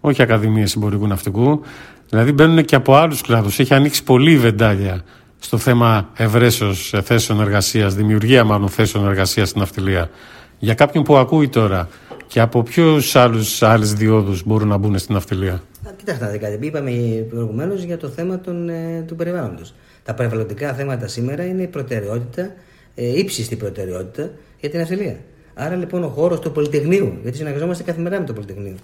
όχι 0.00 0.22
ακαδημίες 0.22 0.70
συμπορικού 0.70 1.06
ναυτικού, 1.06 1.62
δηλαδή 2.08 2.32
μπαίνουν 2.32 2.64
και 2.64 2.74
από 2.74 2.94
άλλους 2.94 3.20
κλάδους. 3.20 3.58
Έχει 3.58 3.74
ανοίξει 3.74 4.04
πολύ 4.04 4.32
η 4.32 4.38
βεντάλια 4.38 5.02
στο 5.38 5.58
θέμα 5.58 6.08
ευρέσεως 6.16 6.94
θέσεων 7.02 7.40
εργασίας, 7.40 7.94
δημιουργία 7.94 8.44
μάλλον 8.44 8.68
θέσεων 8.68 9.06
εργασίας 9.06 9.48
στην 9.48 9.60
ναυτιλία. 9.60 10.10
Για 10.58 10.74
κάποιον 10.74 11.04
που 11.04 11.16
ακούει 11.16 11.48
τώρα 11.48 11.88
και 12.26 12.40
από 12.40 12.62
ποιους 12.62 13.16
άλλες 13.60 13.92
διόδους 13.92 14.42
μπορούν 14.44 14.68
να 14.68 14.76
μπουν 14.76 14.98
στην 14.98 15.14
ναυτιλία; 15.14 15.62
Κοιτάξτε 15.96 16.24
να 16.24 16.30
δείτε 16.30 16.50
κάτι. 16.50 16.66
Είπαμε 16.66 16.90
προηγουμένως 17.30 17.82
για 17.82 17.98
το 17.98 18.08
θέμα 18.08 18.40
των, 18.40 18.68
ε, 18.68 19.04
του 19.06 19.16
περιβάλλοντος. 19.16 19.74
Τα 20.08 20.14
περιβαλλοντικά 20.14 20.74
θέματα 20.74 21.06
σήμερα 21.06 21.44
είναι 21.44 21.62
η 21.62 21.66
προτεραιότητα, 21.66 22.54
ε, 22.94 23.18
ύψιστη 23.18 23.56
προτεραιότητα 23.56 24.30
για 24.60 24.70
την 24.70 24.78
ναυτιλία. 24.78 25.16
Άρα 25.54 25.76
λοιπόν 25.76 26.04
ο 26.04 26.08
χώρος 26.08 26.40
του 26.40 26.52
Πολυτεχνείου, 26.52 27.18
γιατί 27.22 27.36
συνεργαζόμαστε 27.36 27.82
καθημερινά 27.82 28.20
με 28.20 28.26
το 28.26 28.32
Πολυτεχνείο, 28.32 28.74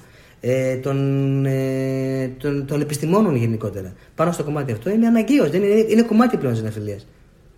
ε, 0.41 0.77
των, 0.77 1.47
ε, 1.47 2.31
των, 2.39 2.67
των 2.67 2.81
επιστημόνων 2.81 3.37
γενικότερα, 3.37 3.93
πάνω 4.15 4.33
στο 4.33 4.45
κομμάτι 4.45 4.73
αυτό 4.73 4.91
είναι 4.91 5.07
αναγκαίος. 5.07 5.53
Είναι, 5.53 5.67
είναι 5.67 6.03
κομμάτι 6.03 6.37
πλέον 6.37 6.55
της 6.55 6.63
ναυτιλίας. 6.63 7.07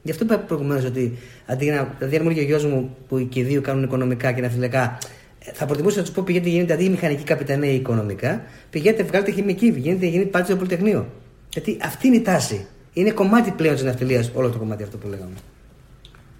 Γι' 0.03 0.11
αυτό 0.11 0.25
είπα 0.25 0.39
προηγουμένως 0.39 0.85
ότι 0.85 1.19
αντί 1.47 1.71
να. 1.71 1.95
Δηλαδή, 1.99 2.17
αν 2.17 2.23
μου 2.23 2.33
ο 2.39 2.41
γιος 2.41 2.65
μου 2.65 2.97
που 3.09 3.29
και 3.29 3.41
οι 3.41 3.43
δύο 3.43 3.61
κάνουν 3.61 3.83
οικονομικά 3.83 4.33
και 4.33 4.41
ναυτιλιακά, 4.41 4.99
θα 5.53 5.67
προτιμούσα 5.67 5.97
να 5.97 6.03
τους 6.03 6.13
πω 6.13 6.23
πηγαίνετε 6.27 6.51
γίνετε 6.51 6.73
αντί 6.73 6.89
μηχανική 6.89 7.23
καπιτανέ 7.23 7.67
οικονομικά, 7.67 8.43
πηγαίνετε 8.71 9.03
βγάλετε 9.03 9.31
χημική, 9.31 9.73
πηγαίνετε 9.73 10.07
γίνετε 10.07 10.31
πάτε 10.31 10.45
στο 10.45 10.57
Πολυτεχνείο. 10.57 11.07
Γιατί 11.53 11.77
αυτή 11.83 12.07
είναι 12.07 12.17
η 12.17 12.23
τάση. 12.23 12.67
Είναι 12.97 13.11
κομμάτι 13.11 13.51
πλέον 13.51 13.75
της 13.75 13.85
ναυτιλίας 13.85 14.31
όλο 14.35 14.51
το 14.51 14.59
κομμάτι 14.59 14.83
αυτό 14.83 14.97
που 14.97 15.09
λέγαμε. 15.09 15.35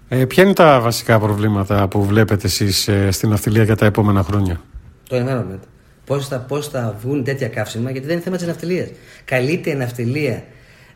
Ε, 0.09 0.25
ποια 0.25 0.43
είναι 0.43 0.53
τα 0.53 0.79
βασικά 0.79 1.19
προβλήματα 1.19 1.87
που 1.87 2.05
βλέπετε 2.05 2.47
εσείς 2.47 2.87
ε, 2.87 3.11
στην 3.11 3.29
ναυτιλία 3.29 3.63
για 3.63 3.75
τα 3.75 3.85
επόμενα 3.85 4.23
χρόνια, 4.23 4.61
Το 5.09 5.15
environment. 5.15 5.59
Πώς 6.05 6.27
θα, 6.27 6.39
πώς 6.39 6.67
θα 6.67 6.97
βγουν 7.01 7.23
τέτοια 7.23 7.47
καύσιμα, 7.47 7.91
γιατί 7.91 8.05
δεν 8.05 8.15
είναι 8.15 8.23
θέμα 8.23 8.37
της 8.37 8.47
ναυτιλίας. 8.47 8.89
Καλείται 9.25 9.69
η 9.69 9.75
ναυτιλία 9.75 10.43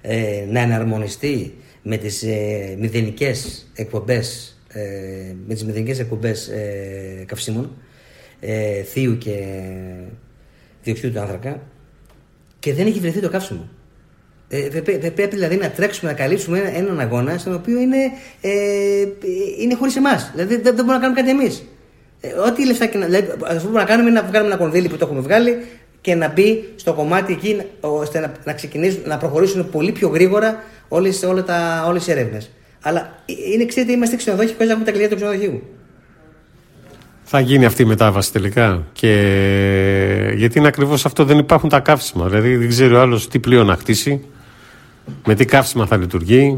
ε, 0.02 0.46
να 0.50 0.60
εναρμονιστεί 0.60 1.58
με 1.84 1.98
τις 1.98 2.24
ε, 2.24 2.76
μηδενικές 2.80 3.68
εκπομπές 3.74 4.56
ε, 4.74 5.36
με 5.48 5.54
τις 5.54 5.66
μηδενικές 5.66 6.00
εκπομπές 6.00 6.48
ε, 6.48 7.24
καυσίμων 7.26 7.72
ε, 8.40 8.84
θείου 8.84 9.18
και 9.18 9.46
διοξείδου 10.84 11.14
του 11.14 11.20
άνθρακα 11.20 11.62
και 12.60 12.74
δεν 12.74 12.88
έχει 12.88 13.00
βρεθεί 13.00 13.20
το 13.20 13.30
καύσιμο. 13.30 13.70
Ε, 14.54 14.70
δεν 15.00 15.14
πρέπει 15.14 15.36
δηλαδή 15.36 15.56
να 15.56 15.70
τρέξουμε 15.70 16.12
να 16.12 16.18
καλύψουμε 16.18 16.60
ένα, 16.60 16.78
έναν 16.78 17.00
αγώνα 17.00 17.38
στον 17.38 17.54
οποίο 17.54 17.80
είναι, 17.80 17.98
ε, 18.42 18.52
είναι 19.60 19.76
χωρίς 19.76 19.96
εμάς. 19.96 20.32
Δηλαδή 20.34 20.54
δεν, 20.56 20.76
δεν 20.76 20.86
μπορούμε 20.86 20.94
να 20.94 21.00
κάνουμε 21.00 21.22
κάτι 21.22 21.30
εμείς. 21.30 21.64
Ε, 22.22 22.28
ό,τι 22.48 22.66
λεφτά 22.66 22.86
και 22.86 22.98
να. 22.98 23.06
Δηλαδή, 23.06 23.28
αυτό 23.28 23.54
που 23.54 23.60
μπορούμε 23.62 23.80
να 23.80 23.86
κάνουμε 23.86 24.10
είναι 24.10 24.20
να 24.20 24.28
βγάλουμε 24.28 24.54
ένα 24.54 24.62
κονδύλι 24.62 24.90
που 24.90 24.98
το 24.98 25.06
έχουμε 25.06 25.22
βγάλει 25.22 25.58
και 26.02 26.16
να 26.16 26.30
μπει 26.30 26.70
στο 26.76 26.94
κομμάτι 26.94 27.34
εκεί 27.34 27.62
ώστε 27.80 28.20
να, 28.20 28.32
να, 28.46 28.54
ξεκινήσουν, 28.54 29.02
να 29.06 29.18
προχωρήσουν 29.18 29.70
πολύ 29.70 29.92
πιο 29.92 30.08
γρήγορα 30.08 30.64
όλες 30.88 31.24
όλες 31.88 32.08
οι 32.08 32.12
έρευνες. 32.12 32.52
Αλλά 32.82 33.00
ε, 33.26 33.34
είναι 33.54 33.66
ξέρετε, 33.66 33.92
είμαστε 33.92 34.16
ξενοδόχοι 34.16 34.54
χωρί 34.54 34.66
να 34.66 34.72
έχουμε 34.72 34.86
τα 34.86 34.92
κλειδιά 34.92 35.10
του 35.10 35.16
ξενοδοχείου. 35.16 35.62
Θα 37.24 37.40
γίνει 37.40 37.66
αυτή 37.66 37.82
η 37.82 37.86
μετάβαση 37.86 38.32
τελικά. 38.32 38.86
Και... 38.94 40.34
Γιατί 40.36 40.58
είναι 40.60 40.68
ακριβώς 40.68 41.06
αυτό, 41.06 41.26
δεν 41.26 41.38
υπάρχουν 41.38 41.70
τα 41.70 41.80
καύσιμα. 41.80 42.28
Δηλαδή 42.28 42.56
δεν 42.56 42.70
ξέρει 42.70 42.94
ο 42.94 43.00
άλλος 43.00 43.28
τι 43.28 43.40
πλοίο 43.40 43.64
να 43.64 43.76
χτίσει, 43.76 44.26
με 45.26 45.36
τι 45.36 45.46
καύσιμα 45.46 45.86
θα 45.86 45.98
λειτουργεί. 45.98 46.58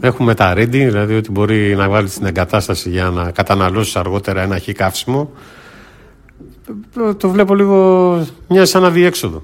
Έχουμε 0.00 0.34
τα 0.34 0.52
ready, 0.52 0.66
δηλαδή 0.66 1.14
ότι 1.14 1.30
μπορεί 1.30 1.74
να 1.76 1.88
βάλεις 1.88 2.14
την 2.14 2.26
εγκατάσταση 2.26 2.90
για 2.90 3.10
να 3.10 3.30
καταναλώσεις 3.30 3.96
αργότερα 3.96 4.42
ένα 4.42 4.58
χι 4.58 4.72
καύσιμο. 4.72 5.30
Το 7.16 7.28
βλέπω 7.28 7.54
λίγο 7.54 8.26
μια 8.48 8.64
σαν 8.64 8.84
αδιέξοδο. 8.84 9.42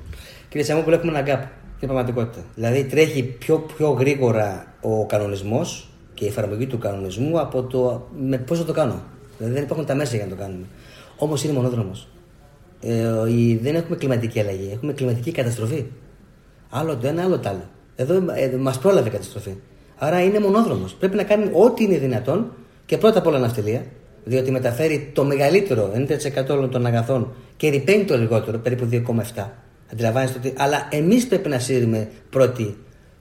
Κύριε 0.48 0.66
Σαμόπουλο, 0.66 0.94
έχουμε 0.94 1.18
ένα 1.18 1.20
gap. 1.26 1.46
Είναι 1.80 1.92
πραγματικότητα. 1.92 2.44
Δηλαδή 2.54 2.84
τρέχει 2.84 3.22
πιο, 3.22 3.58
πιο 3.76 3.90
γρήγορα 3.90 4.74
ο 4.80 5.06
κανονισμός 5.06 5.88
και 6.14 6.24
η 6.24 6.28
εφαρμογή 6.28 6.66
του 6.66 6.78
κανονισμού 6.78 7.40
από 7.40 7.62
το 7.62 8.08
με 8.20 8.38
πώς 8.38 8.58
θα 8.58 8.64
το 8.64 8.72
κάνω. 8.72 9.02
Δηλαδή 9.36 9.54
δεν 9.54 9.64
υπάρχουν 9.64 9.86
τα 9.86 9.94
μέσα 9.94 10.16
για 10.16 10.24
να 10.24 10.30
το 10.30 10.36
κάνουμε. 10.36 10.64
Όμως 11.16 11.44
είναι 11.44 11.52
μονόδρομος. 11.52 12.08
Ε, 12.80 13.10
δεν 13.62 13.74
έχουμε 13.74 13.96
κλιματική 13.96 14.40
αλλαγή, 14.40 14.70
έχουμε 14.72 14.92
κλιματική 14.92 15.32
καταστροφή. 15.32 15.84
Άλλο 16.70 16.96
το 16.96 17.06
ένα, 17.06 17.22
άλλο 17.22 17.38
το 17.38 17.48
άλλο. 17.48 17.68
Εδώ 18.00 18.14
ε, 18.14 18.56
μας 18.58 18.78
πρόλαβε 18.78 19.08
η 19.08 19.10
καταστροφή. 19.10 19.54
Άρα 19.96 20.22
είναι 20.22 20.38
μονόδρομος. 20.38 20.94
Πρέπει 20.94 21.16
να 21.16 21.22
κάνουμε 21.22 21.50
ό,τι 21.54 21.84
είναι 21.84 21.98
δυνατόν 21.98 22.52
και 22.86 22.98
πρώτα 22.98 23.18
απ' 23.18 23.26
όλα 23.26 23.38
ναυτιλία, 23.38 23.84
διότι 24.24 24.50
μεταφέρει 24.50 25.10
το 25.12 25.24
μεγαλύτερο 25.24 25.92
90% 25.94 26.48
όλων 26.48 26.70
των 26.70 26.86
αγαθών 26.86 27.32
και 27.56 27.68
ρηπαίνει 27.68 28.04
το 28.04 28.18
λιγότερο, 28.18 28.58
περίπου 28.58 28.88
2,7. 28.92 29.46
Αντιλαμβάνεστε 29.92 30.38
ότι. 30.38 30.52
Αλλά 30.56 30.88
εμείς 30.90 31.26
πρέπει 31.26 31.48
να 31.48 31.58
σύρουμε 31.58 32.08
πρώτη 32.30 32.76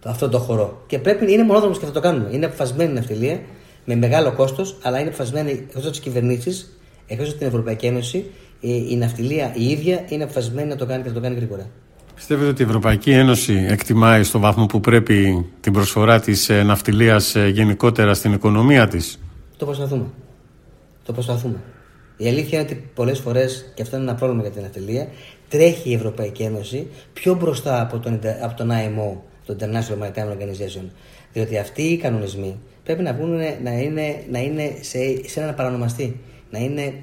αυτό 0.05 0.29
το 0.29 0.39
χώρο. 0.39 0.83
Και 0.87 0.99
πρέπει, 0.99 1.33
είναι 1.33 1.43
μονόδρομος 1.43 1.79
και 1.79 1.85
θα 1.85 1.91
το 1.91 1.99
κάνουμε. 1.99 2.29
Είναι 2.31 2.45
αποφασισμένη 2.45 2.91
η 2.91 2.93
ναυτιλία 2.93 3.39
με 3.85 3.95
μεγάλο 3.95 4.33
κόστος, 4.33 4.77
αλλά 4.81 4.99
είναι 4.99 5.07
αποφασισμένη 5.07 5.51
εκτός 5.51 5.81
από 5.81 5.91
τις 5.91 5.99
κυβερνήσεις, 5.99 6.77
εκτός 7.07 7.29
από 7.29 7.37
την 7.37 7.47
Ευρωπαϊκή 7.47 7.85
Ένωση, 7.85 8.17
η, 8.59 8.85
η 8.89 8.95
ναυτιλία 8.95 9.53
η 9.55 9.69
ίδια 9.69 10.05
είναι 10.09 10.23
αποφασισμένη 10.23 10.69
να 10.69 10.75
το 10.75 10.85
κάνει 10.85 11.01
και 11.03 11.07
θα 11.07 11.13
το 11.13 11.21
κάνει 11.21 11.35
γρήγορα. 11.35 11.69
Πιστεύετε 12.17 12.49
ότι 12.49 12.62
η 12.62 12.65
Ευρωπαϊκή 12.65 13.12
Ένωση 13.12 13.65
εκτιμάει 13.69 14.23
στο 14.23 14.39
βαθμό 14.39 14.65
που 14.65 14.80
πρέπει 14.80 15.45
την 15.62 15.73
προσφορά 15.73 16.19
της 16.19 16.49
ε, 16.49 16.63
ναυτιλίας 16.63 17.36
ε, 17.36 17.47
γενικότερα 17.47 18.13
στην 18.13 18.34
οικονομία 18.34 18.88
της; 18.88 19.19
Το 19.58 19.65
προσπαθούμε. 19.65 20.06
Το 21.06 21.13
προσπαθούμε. 21.13 21.56
Η 22.17 22.27
αλήθεια 22.27 22.60
είναι 22.60 22.69
ότι 22.71 22.89
πολλές 22.93 23.19
φορές, 23.19 23.71
και 23.75 23.82
αυτό 23.82 23.95
είναι 23.95 24.06
ένα 24.06 24.15
πρόβλημα 24.15 24.41
για 24.41 24.51
την 24.51 24.62
ναυτιλία, 24.62 25.08
τρέχει 25.49 25.89
η 25.89 25.93
Ευρωπαϊκή 25.93 26.43
Ένωση 26.43 26.88
πιο 27.13 27.36
μπροστά 27.36 27.82
από 27.82 27.99
τον, 27.99 28.19
από 28.43 28.58
τον 28.58 28.69
IMO, 28.71 29.17
το 29.45 29.56
International 29.60 30.03
Maritime 30.03 30.32
Organization. 30.32 30.86
Διότι 31.34 31.58
αυτοί 31.58 31.82
οι 31.82 31.97
κανονισμοί 31.97 32.60
πρέπει 32.84 33.01
να, 33.01 33.13
βγουν, 33.13 33.38
να 33.63 33.71
είναι, 33.71 34.23
να 34.32 34.39
είναι 34.39 34.77
σε, 34.82 34.99
σε 35.27 35.39
έναν 35.39 35.56
παρανομαστή. 35.56 36.19
Να 36.49 36.60
είναι, 36.60 36.93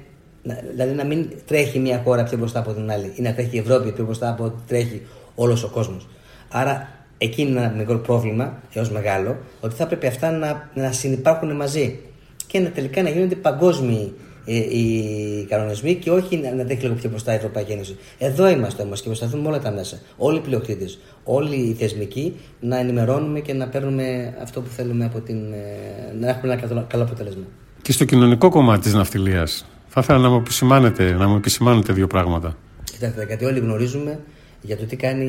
να, 0.45 0.59
δηλαδή 0.71 0.93
να 0.93 1.03
μην 1.03 1.29
τρέχει 1.45 1.79
μια 1.79 2.01
χώρα 2.03 2.23
πιο 2.23 2.37
μπροστά 2.37 2.59
από 2.59 2.73
την 2.73 2.91
άλλη 2.91 3.11
ή 3.15 3.21
να 3.21 3.33
τρέχει 3.33 3.55
η 3.55 3.59
Ευρώπη 3.59 3.91
πιο 3.91 4.05
μπροστά 4.05 4.29
από 4.29 4.43
ό,τι 4.43 4.61
τρέχει 4.67 5.01
όλος 5.35 5.63
ο 5.63 5.67
κόσμος. 5.67 6.07
Άρα 6.49 6.89
εκεί 7.17 7.41
είναι 7.41 7.59
ένα 7.59 7.73
μικρό 7.77 7.97
πρόβλημα, 7.97 8.61
έως 8.73 8.91
μεγάλο, 8.91 9.37
ότι 9.59 9.75
θα 9.75 9.87
πρέπει 9.87 10.07
αυτά 10.07 10.31
να, 10.31 10.69
να 10.73 10.91
συνεπάρχουν 10.91 11.55
μαζί 11.55 11.99
και 12.47 12.59
να 12.59 12.69
τελικά 12.69 13.01
να 13.01 13.09
γίνονται 13.09 13.35
παγκόσμιοι 13.35 14.13
ε, 14.45 14.55
οι 14.55 15.45
κανονισμοί 15.49 15.95
και 15.95 16.11
όχι 16.11 16.37
να 16.37 16.65
τρέχει 16.65 16.81
λίγο 16.81 16.95
πιο 16.95 17.09
μπροστά 17.09 17.33
η 17.33 17.35
Ευρωπαϊκή 17.35 17.71
Ένωση. 17.71 17.97
Εδώ 18.17 18.49
είμαστε 18.49 18.83
όμως 18.83 19.01
και 19.01 19.07
προσπαθούμε 19.07 19.47
όλα 19.47 19.59
τα 19.59 19.71
μέσα, 19.71 19.99
όλοι 20.17 20.37
οι 20.37 20.41
πλειοκτήτες, 20.41 20.99
όλοι 21.23 21.55
οι 21.55 21.73
θεσμικοί, 21.73 22.33
να 22.59 22.77
ενημερώνουμε 22.77 23.39
και 23.39 23.53
να 23.53 23.67
παίρνουμε 23.67 24.37
αυτό 24.41 24.61
που 24.61 24.69
θέλουμε 24.69 25.05
από 25.05 25.19
την. 25.19 25.53
Ε, 25.53 26.13
να 26.19 26.29
έχουμε 26.29 26.53
ένα 26.53 26.85
καλό 26.87 27.03
αποτέλεσμα. 27.03 27.43
Και 27.81 27.91
στο 27.91 28.05
κοινωνικό 28.05 28.49
κομμάτι 28.49 28.81
της 28.81 28.93
ναυτιλίας, 28.93 29.65
θα 29.95 30.01
ήθελα 30.03 30.19
να 30.19 30.29
μου 30.29 30.37
επισημάνετε, 30.37 31.11
να 31.11 31.27
μου 31.27 31.35
επισημάνετε 31.35 31.93
δύο 31.93 32.07
πράγματα. 32.07 32.57
Κοιτάξτε, 32.83 33.25
γιατί 33.25 33.45
όλοι 33.45 33.59
γνωρίζουμε 33.59 34.19
για 34.61 34.77
το 34.77 34.85
τι 34.85 34.95
κάνει 34.95 35.25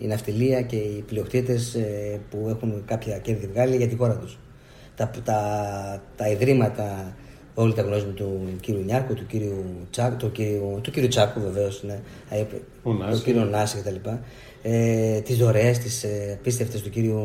η 0.00 0.06
ναυτιλία 0.06 0.62
και 0.62 0.76
οι 0.76 1.04
πλειοκτήτες 1.06 1.74
ε, 1.74 2.20
που 2.30 2.46
έχουν 2.48 2.82
κάποια 2.84 3.18
κέρδη 3.18 3.46
βγάλει 3.52 3.76
για 3.76 3.88
τη 3.88 3.96
χώρα 3.96 4.14
τους. 4.14 4.38
Τα, 4.96 5.10
τα, 5.24 5.40
τα 6.16 6.28
ιδρύματα 6.28 7.14
Όλοι 7.54 7.74
τα 7.74 7.82
γνωρίζουμε 7.82 8.12
του 8.12 8.40
κύριου 8.60 8.82
Νιάκου, 8.84 9.14
του 9.14 9.26
κύριου 9.26 9.64
Τσάκου, 9.90 10.16
του 10.16 10.32
κύριου, 10.32 10.78
του 10.82 10.90
κύριου 10.90 11.08
Τσάκου 11.08 11.40
βεβαίως, 11.40 11.82
ναι, 11.82 12.00
του 12.82 13.22
κύριου 13.24 13.44
Νάση 13.44 13.78
κτλ. 13.78 14.08
Ε, 14.62 15.20
τις 15.20 15.36
δωρεές, 15.36 15.78
τις 15.78 16.04
ε, 16.04 16.36
απίστευτες 16.38 16.82
του 16.82 16.90
κύριου 16.90 17.20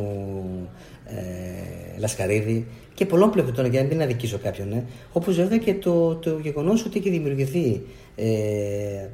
ε, 1.07 1.99
Λασκαρίδη 1.99 2.65
και 2.93 3.05
πολλών 3.05 3.31
πλευρών 3.31 3.65
για 3.65 3.81
να 3.81 3.87
μην 3.87 4.01
αδικήσω 4.01 4.37
κάποιον. 4.37 4.67
Ναι. 4.69 4.83
Όπως 5.11 5.35
βέβαια 5.35 5.57
και 5.57 5.73
το, 5.73 6.15
το 6.15 6.39
γεγονός 6.41 6.85
ότι 6.85 6.99
έχει 6.99 7.09
δημιουργηθεί 7.09 7.81
ε, 8.15 8.25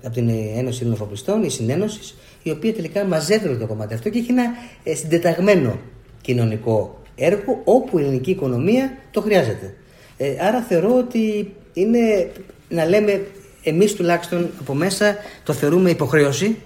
από 0.04 0.14
την 0.14 0.30
Ένωση 0.56 0.80
Ελληνοφοπλιστών, 0.82 1.44
η 1.44 1.50
Συνένωσης, 1.50 2.16
η 2.44 2.50
οποία 2.52 2.74
τελικά 2.74 3.06
μαζεύει 3.06 3.58
το 3.58 3.68
κομμάτι 3.68 3.94
αυτό 3.94 4.10
και 4.10 4.20
έχει 4.20 4.32
ένα 4.32 4.44
ε, 4.84 4.96
συντεταγμένο 4.96 5.80
κοινωνικό 6.22 7.02
έργο 7.16 7.62
όπου 7.64 8.00
η 8.00 8.02
ελληνική 8.02 8.32
οικονομία 8.32 8.98
το 9.12 9.22
χρειάζεται. 9.22 9.74
Ε, 10.18 10.36
άρα 10.40 10.62
θεωρώ 10.62 10.98
ότι 10.98 11.54
είναι 11.74 12.32
να 12.70 12.86
λέμε 12.86 13.26
εμείς 13.64 13.94
τουλάχιστον 13.94 14.50
από 14.60 14.74
μέσα 14.74 15.16
το 15.44 15.54
θεωρούμε 15.54 15.90
υποχρέωση. 15.90 16.58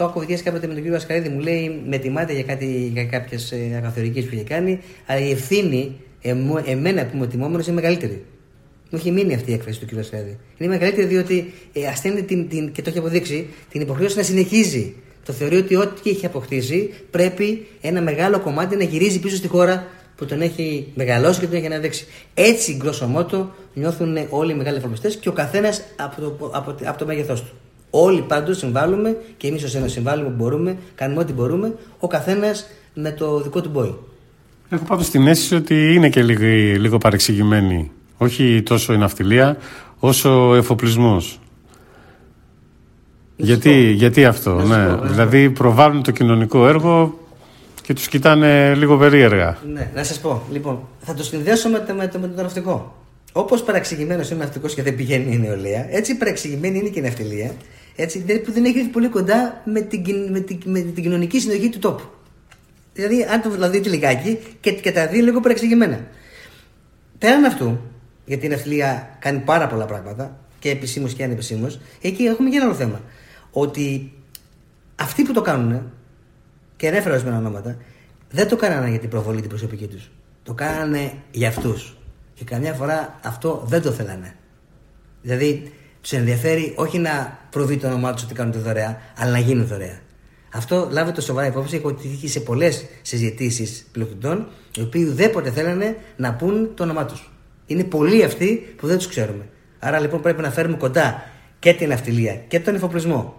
Το 0.00 0.06
έχω 0.06 0.14
κουβεντιάσει 0.14 0.42
κάποτε 0.42 0.66
με 0.66 0.72
τον 0.72 0.82
κύριο 0.82 0.96
Ασκαρίδη, 0.96 1.28
μου 1.28 1.40
λέει 1.40 1.82
με 1.86 1.98
τιμάτε 1.98 2.32
για, 2.32 2.42
κάτι, 2.42 2.90
για 2.92 3.04
κάποιες 3.04 3.54
αγαθορικέ 3.76 4.22
που 4.22 4.28
έχει 4.32 4.44
κάνει, 4.44 4.80
αλλά 5.06 5.20
η 5.20 5.30
ευθύνη 5.30 5.96
εμένα 6.64 7.06
που 7.06 7.16
είμαι 7.16 7.26
τιμόμενος 7.26 7.66
είναι 7.66 7.74
μεγαλύτερη. 7.74 8.24
Μου 8.90 8.98
έχει 8.98 9.10
μείνει 9.10 9.34
αυτή 9.34 9.50
η 9.50 9.54
έκφραση 9.54 9.80
του 9.80 9.86
κ. 9.86 9.98
Ασκαρίδη. 9.98 10.38
Είναι 10.58 10.70
μεγαλύτερη 10.70 11.06
διότι 11.06 11.52
ε, 11.72 11.86
ασθένει 11.86 12.22
την, 12.22 12.48
την, 12.48 12.72
και 12.72 12.82
το 12.82 12.90
έχει 12.90 12.98
αποδείξει 12.98 13.46
την 13.70 13.80
υποχρέωση 13.80 14.16
να 14.16 14.22
συνεχίζει. 14.22 14.94
Το 15.24 15.32
θεωρεί 15.32 15.56
ότι 15.56 15.76
ό,τι 15.76 16.10
έχει 16.10 16.26
αποκτήσει 16.26 16.94
πρέπει 17.10 17.66
ένα 17.80 18.02
μεγάλο 18.02 18.40
κομμάτι 18.40 18.76
να 18.76 18.84
γυρίζει 18.84 19.20
πίσω 19.20 19.36
στη 19.36 19.48
χώρα 19.48 19.86
που 20.16 20.26
τον 20.26 20.40
έχει 20.40 20.92
μεγαλώσει 20.94 21.40
και 21.40 21.46
τον 21.46 21.56
έχει 21.56 21.66
αναδείξει. 21.66 22.06
Έτσι, 22.34 22.76
γκρόσο 22.76 23.26
νιώθουν 23.74 24.18
όλοι 24.30 24.52
οι 24.52 24.54
μεγάλοι 24.54 24.76
εφαρμοστές 24.76 25.16
και 25.16 25.28
ο 25.28 25.32
καθένας 25.32 25.82
από 25.96 26.20
το, 26.20 26.50
από, 26.52 26.74
από 26.84 26.98
το 26.98 27.06
μέγεθός 27.06 27.42
του. 27.42 27.52
Όλοι 27.90 28.20
πάντως 28.20 28.58
συμβάλλουμε 28.58 29.16
και 29.36 29.46
εμείς 29.46 29.64
ως 29.64 29.74
ένας 29.74 29.92
συμβάλλουμε 29.92 30.28
που 30.28 30.34
μπορούμε, 30.36 30.76
κάνουμε 30.94 31.20
ό,τι 31.20 31.32
μπορούμε, 31.32 31.74
ο 31.98 32.06
καθένας 32.06 32.66
με 32.94 33.10
το 33.10 33.40
δικό 33.40 33.60
του 33.60 33.68
μπόι. 33.68 33.94
Έχω 34.68 34.84
πάντως 34.84 35.10
την 35.10 35.26
αίσθηση 35.26 35.54
ότι 35.54 35.94
είναι 35.94 36.08
και 36.08 36.22
λίγο, 36.22 36.44
λίγο 36.80 36.98
παρεξηγημένη. 36.98 37.90
Όχι 38.16 38.62
τόσο 38.62 38.92
η 38.92 38.96
ναυτιλία, 38.96 39.56
όσο 39.98 40.48
ο 40.48 40.54
εφοπλισμός. 40.54 41.40
Γιατί, 43.36 43.90
γιατί 43.90 44.24
αυτό, 44.24 44.54
ναι. 44.54 44.96
δηλαδή 45.02 45.50
προβάλλουν 45.50 46.02
το 46.02 46.10
κοινωνικό 46.10 46.68
έργο 46.68 47.18
και 47.82 47.94
τους 47.94 48.08
κοιτάνε 48.08 48.74
λίγο 48.74 48.96
περίεργα. 48.96 49.58
Ναι, 49.72 49.90
να 49.94 50.04
σας 50.04 50.20
πω. 50.20 50.42
Λοιπόν, 50.52 50.78
θα 50.98 51.14
το 51.14 51.22
συνδέσω 51.22 51.68
με 51.68 51.78
το, 51.78 51.94
με 51.94 52.08
το, 52.08 52.18
με 52.18 52.28
το 52.28 52.42
ναυτικό. 52.42 52.94
Όπως 53.32 53.62
παραξηγημένο 53.62 54.22
είναι 54.22 54.34
ο 54.34 54.36
ναυτικός 54.36 54.74
και 54.74 54.82
δεν 54.82 54.96
πηγαίνει 54.96 55.34
η 55.34 55.38
νεολαία, 55.38 55.86
έτσι 55.90 56.16
παραξηγημένη 56.16 56.78
είναι 56.78 56.88
και 56.88 56.98
η 56.98 57.02
ναυτιλία, 57.02 57.54
έτσι, 57.96 58.20
που 58.44 58.52
δεν 58.52 58.64
έχει 58.64 58.78
έρθει 58.78 58.90
πολύ 58.90 59.08
κοντά 59.08 59.62
με 59.64 59.80
την, 59.80 60.02
με, 60.30 60.40
την, 60.40 60.58
με 60.64 60.80
την 60.80 61.02
κοινωνική 61.02 61.40
συνοχή 61.40 61.68
του 61.68 61.78
τόπου. 61.78 62.02
Δηλαδή, 62.92 63.22
αν 63.22 63.42
το 63.42 63.50
δηλαδή, 63.50 63.76
δείτε 63.76 63.88
λιγάκι 63.90 64.38
και, 64.60 64.72
και 64.72 64.92
τα 64.92 65.06
δει 65.06 65.22
λίγο 65.22 65.40
παρεξηγημένα. 65.40 66.06
Πέραν 67.18 67.44
αυτού, 67.44 67.80
γιατί 68.24 68.46
η 68.46 68.48
ναυτιλία 68.48 69.16
κάνει 69.18 69.38
πάρα 69.38 69.66
πολλά 69.66 69.84
πράγματα, 69.84 70.38
και 70.58 70.70
επισήμως 70.70 71.14
και 71.14 71.24
ανεπισήμως, 71.24 71.80
εκεί 72.00 72.22
έχουμε 72.22 72.50
και 72.50 72.56
ένα 72.56 72.64
άλλο 72.64 72.74
θέμα. 72.74 73.00
Ότι 73.50 74.12
αυτοί 74.96 75.22
που 75.22 75.32
το 75.32 75.40
κάνουν, 75.40 75.92
και 76.76 76.88
ανέφερα 76.88 77.14
ορισμένα 77.14 77.38
ονόματα, 77.38 77.76
δεν 78.30 78.48
το 78.48 78.56
κάνανε 78.56 78.90
για 78.90 78.98
την 78.98 79.08
προβολή 79.08 79.40
την 79.40 79.48
προσωπική 79.48 79.86
τους. 79.86 80.10
Το 80.42 80.54
κάνανε 80.54 81.12
για 81.30 81.48
αυτούς. 81.48 81.96
Και 82.34 82.44
καμιά 82.44 82.72
φορά 82.72 83.18
αυτό 83.24 83.64
δεν 83.66 83.82
το 83.82 83.90
θέλανε. 83.90 84.36
Δηλαδή, 85.22 85.72
τους 86.00 86.12
ενδιαφέρει 86.12 86.72
όχι 86.76 86.98
να 86.98 87.38
προβεί 87.50 87.76
το 87.76 87.86
όνομά 87.86 88.12
τους 88.12 88.22
ότι 88.22 88.34
κάνουν 88.34 88.52
τη 88.52 88.58
δωρεά, 88.58 88.98
αλλά 89.16 89.30
να 89.30 89.38
γίνουν 89.38 89.66
δωρεά. 89.66 89.98
Αυτό 90.54 90.88
λάβετε 90.90 91.14
το 91.14 91.20
σοβαρά 91.20 91.46
υπόψη. 91.46 91.76
Έχω 91.76 91.92
τύχει 91.92 92.28
σε 92.28 92.40
πολλές 92.40 92.86
συζητήσεις 93.02 93.86
πληκτών, 93.92 94.46
οι 94.76 94.80
οποίοι 94.80 95.06
ουδέποτε 95.10 95.50
θέλανε 95.50 95.96
να 96.16 96.32
πούν 96.34 96.70
το 96.74 96.82
όνομά 96.82 97.04
τους. 97.04 97.30
Είναι 97.66 97.84
πολλοί 97.84 98.24
αυτοί 98.24 98.74
που 98.76 98.86
δεν 98.86 98.96
τους 98.96 99.06
ξέρουμε. 99.06 99.48
Άρα 99.78 100.00
λοιπόν 100.00 100.20
πρέπει 100.20 100.42
να 100.42 100.50
φέρουμε 100.50 100.76
κοντά 100.76 101.22
και 101.58 101.72
την 101.72 101.92
αυτιλία 101.92 102.34
και 102.48 102.60
τον 102.60 102.74
εφοπλισμό. 102.74 103.34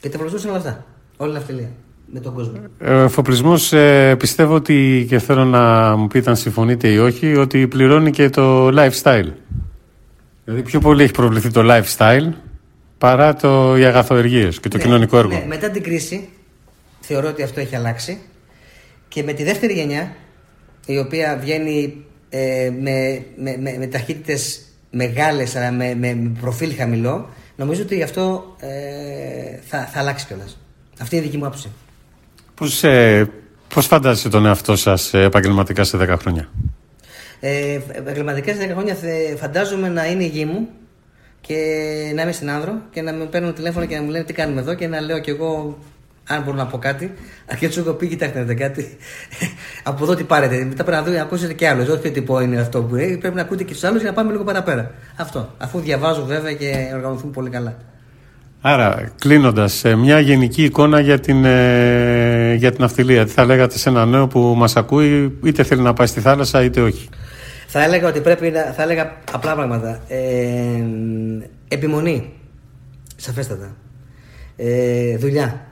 Και 0.00 0.08
το 0.08 0.18
εφοπλισμό 0.20 0.38
είναι 0.40 0.50
όλα 0.50 0.58
αυτά. 0.58 0.84
Όλη 1.16 1.32
η 1.32 1.36
αυτιλία 1.36 1.70
με 2.12 2.20
τον 2.20 2.34
κόσμο. 2.34 2.60
Ο 2.80 2.92
εφοπλισμός 2.92 3.72
ε, 3.72 4.16
πιστεύω 4.18 4.54
ότι 4.54 5.06
και 5.08 5.18
θέλω 5.18 5.44
να 5.44 5.96
μου 5.96 6.06
πείτε 6.06 6.30
αν 6.30 6.36
συμφωνείτε 6.36 6.88
ή 6.88 6.98
όχι, 6.98 7.36
ότι 7.36 7.68
πληρώνει 7.68 8.10
και 8.10 8.30
το 8.30 8.68
lifestyle. 8.68 9.28
Δηλαδή 10.48 10.66
πιο 10.66 10.80
πολύ 10.80 11.02
έχει 11.02 11.12
προβληθεί 11.12 11.50
το 11.50 11.62
lifestyle 11.64 12.32
παρά 12.98 13.34
το, 13.34 13.76
οι 13.76 13.84
αγαθοεργίες 13.84 14.60
και 14.60 14.68
το 14.68 14.76
ναι, 14.76 14.82
κοινωνικό 14.82 15.18
έργο. 15.18 15.38
Ναι, 15.38 15.44
μετά 15.46 15.70
την 15.70 15.82
κρίση 15.82 16.28
θεωρώ 17.00 17.28
ότι 17.28 17.42
αυτό 17.42 17.60
έχει 17.60 17.76
αλλάξει 17.76 18.18
και 19.08 19.22
με 19.22 19.32
τη 19.32 19.44
δεύτερη 19.44 19.72
γενιά 19.72 20.16
η 20.86 20.98
οποία 20.98 21.38
βγαίνει 21.40 22.04
ε, 22.28 22.70
με, 22.80 23.24
με, 23.36 23.56
με, 23.60 23.76
με 23.78 23.86
ταχύτητες 23.86 24.60
μεγάλες 24.90 25.56
αλλά 25.56 25.72
με, 25.72 25.94
με, 25.94 26.32
προφίλ 26.40 26.74
χαμηλό 26.76 27.28
νομίζω 27.56 27.82
ότι 27.82 28.02
αυτό 28.02 28.56
ε, 28.58 29.58
θα, 29.66 29.86
θα 29.92 29.98
αλλάξει 29.98 30.26
κιόλας. 30.26 30.58
Αυτή 31.00 31.16
είναι 31.16 31.24
η 31.24 31.26
δική 31.26 31.38
μου 31.40 31.46
άποψη. 31.46 31.68
Πώς, 32.54 32.84
ε, 32.84 33.30
πώς 33.74 33.86
φαντάζεστε 33.86 34.28
τον 34.28 34.46
εαυτό 34.46 34.76
σας 34.76 35.14
ε, 35.14 35.22
επαγγελματικά 35.22 35.84
σε 35.84 35.98
10 36.00 36.14
χρόνια; 36.18 36.48
Ε, 37.40 37.80
επαγγελματικά 37.92 38.54
σε 38.54 38.66
10 38.68 38.70
χρόνια 38.70 38.96
φαντάζομαι 39.36 39.88
να 39.88 40.06
είναι 40.06 40.24
η 40.24 40.26
γη 40.26 40.44
μου 40.44 40.68
και 41.40 41.54
να 42.14 42.22
είμαι 42.22 42.32
στην 42.32 42.50
άνδρο 42.50 42.72
και 42.90 43.02
να 43.02 43.12
με 43.12 43.24
παίρνουν 43.24 43.54
τηλέφωνο 43.54 43.86
και 43.86 43.96
να 43.96 44.02
μου 44.02 44.10
λένε 44.10 44.24
τι 44.24 44.32
κάνουμε 44.32 44.60
εδώ 44.60 44.74
και 44.74 44.86
να 44.86 45.00
λέω 45.00 45.18
κι 45.18 45.30
εγώ 45.30 45.78
αν 46.28 46.42
μπορώ 46.42 46.56
να 46.56 46.66
πω 46.66 46.78
κάτι. 46.78 47.12
Και 47.58 47.68
του 47.68 47.80
έχω 47.80 47.92
πει: 47.92 48.06
Κοιτάξτε, 48.08 48.44
να 48.44 48.54
κάτι. 48.54 48.96
από 49.90 50.04
εδώ 50.04 50.14
τι 50.14 50.24
πάρετε. 50.24 50.64
Μετά 50.64 50.84
πρέπει 50.84 51.02
να 51.02 51.10
δω, 51.10 51.16
να 51.16 51.22
ακούσετε 51.22 51.52
κι 51.52 51.64
άλλου. 51.64 51.86
Όχι 51.90 52.10
τι 52.10 52.22
πω 52.22 52.40
είναι 52.40 52.60
αυτό 52.60 52.82
που 52.82 52.96
είναι. 52.96 53.16
Πρέπει 53.16 53.34
να 53.34 53.42
ακούτε 53.42 53.64
και 53.64 53.72
τους 53.72 53.84
άλλους 53.84 54.00
για 54.00 54.10
να 54.10 54.16
πάμε 54.16 54.32
λίγο 54.32 54.44
παραπέρα. 54.44 54.90
Αυτό. 55.16 55.54
Αφού 55.58 55.80
διαβάζω 55.80 56.24
βέβαια 56.24 56.52
και 56.52 56.90
οργανωθούν 56.94 57.30
πολύ 57.30 57.50
καλά. 57.50 57.76
Άρα, 58.60 59.12
κλείνοντας, 59.18 59.84
ε, 59.84 59.96
μια 59.96 60.20
γενική 60.20 60.64
εικόνα 60.64 61.00
για 61.00 61.20
την, 61.20 61.44
ε, 61.44 62.54
για 62.54 62.72
την 62.72 62.84
αυτιλία. 62.84 63.24
Τι 63.24 63.30
θα 63.30 63.44
λέγατε 63.44 63.78
σε 63.78 63.88
ένα 63.88 64.06
νέο 64.06 64.26
που 64.26 64.54
μας 64.56 64.76
ακούει, 64.76 65.38
είτε 65.44 65.62
θέλει 65.62 65.82
να 65.82 65.92
πάει 65.92 66.06
στη 66.06 66.20
θάλασσα, 66.20 66.62
είτε 66.62 66.80
όχι. 66.80 67.08
Θα 67.70 67.82
έλεγα 67.82 68.08
ότι 68.08 68.20
πρέπει 68.20 68.50
να. 68.50 68.62
Θα 68.72 68.82
έλεγα 68.82 69.16
απλά 69.32 69.54
πράγματα. 69.54 70.00
Ε, 70.08 70.82
επιμονή. 71.68 72.32
Σαφέστατα. 73.16 73.76
Ε, 74.56 75.16
δουλειά. 75.16 75.66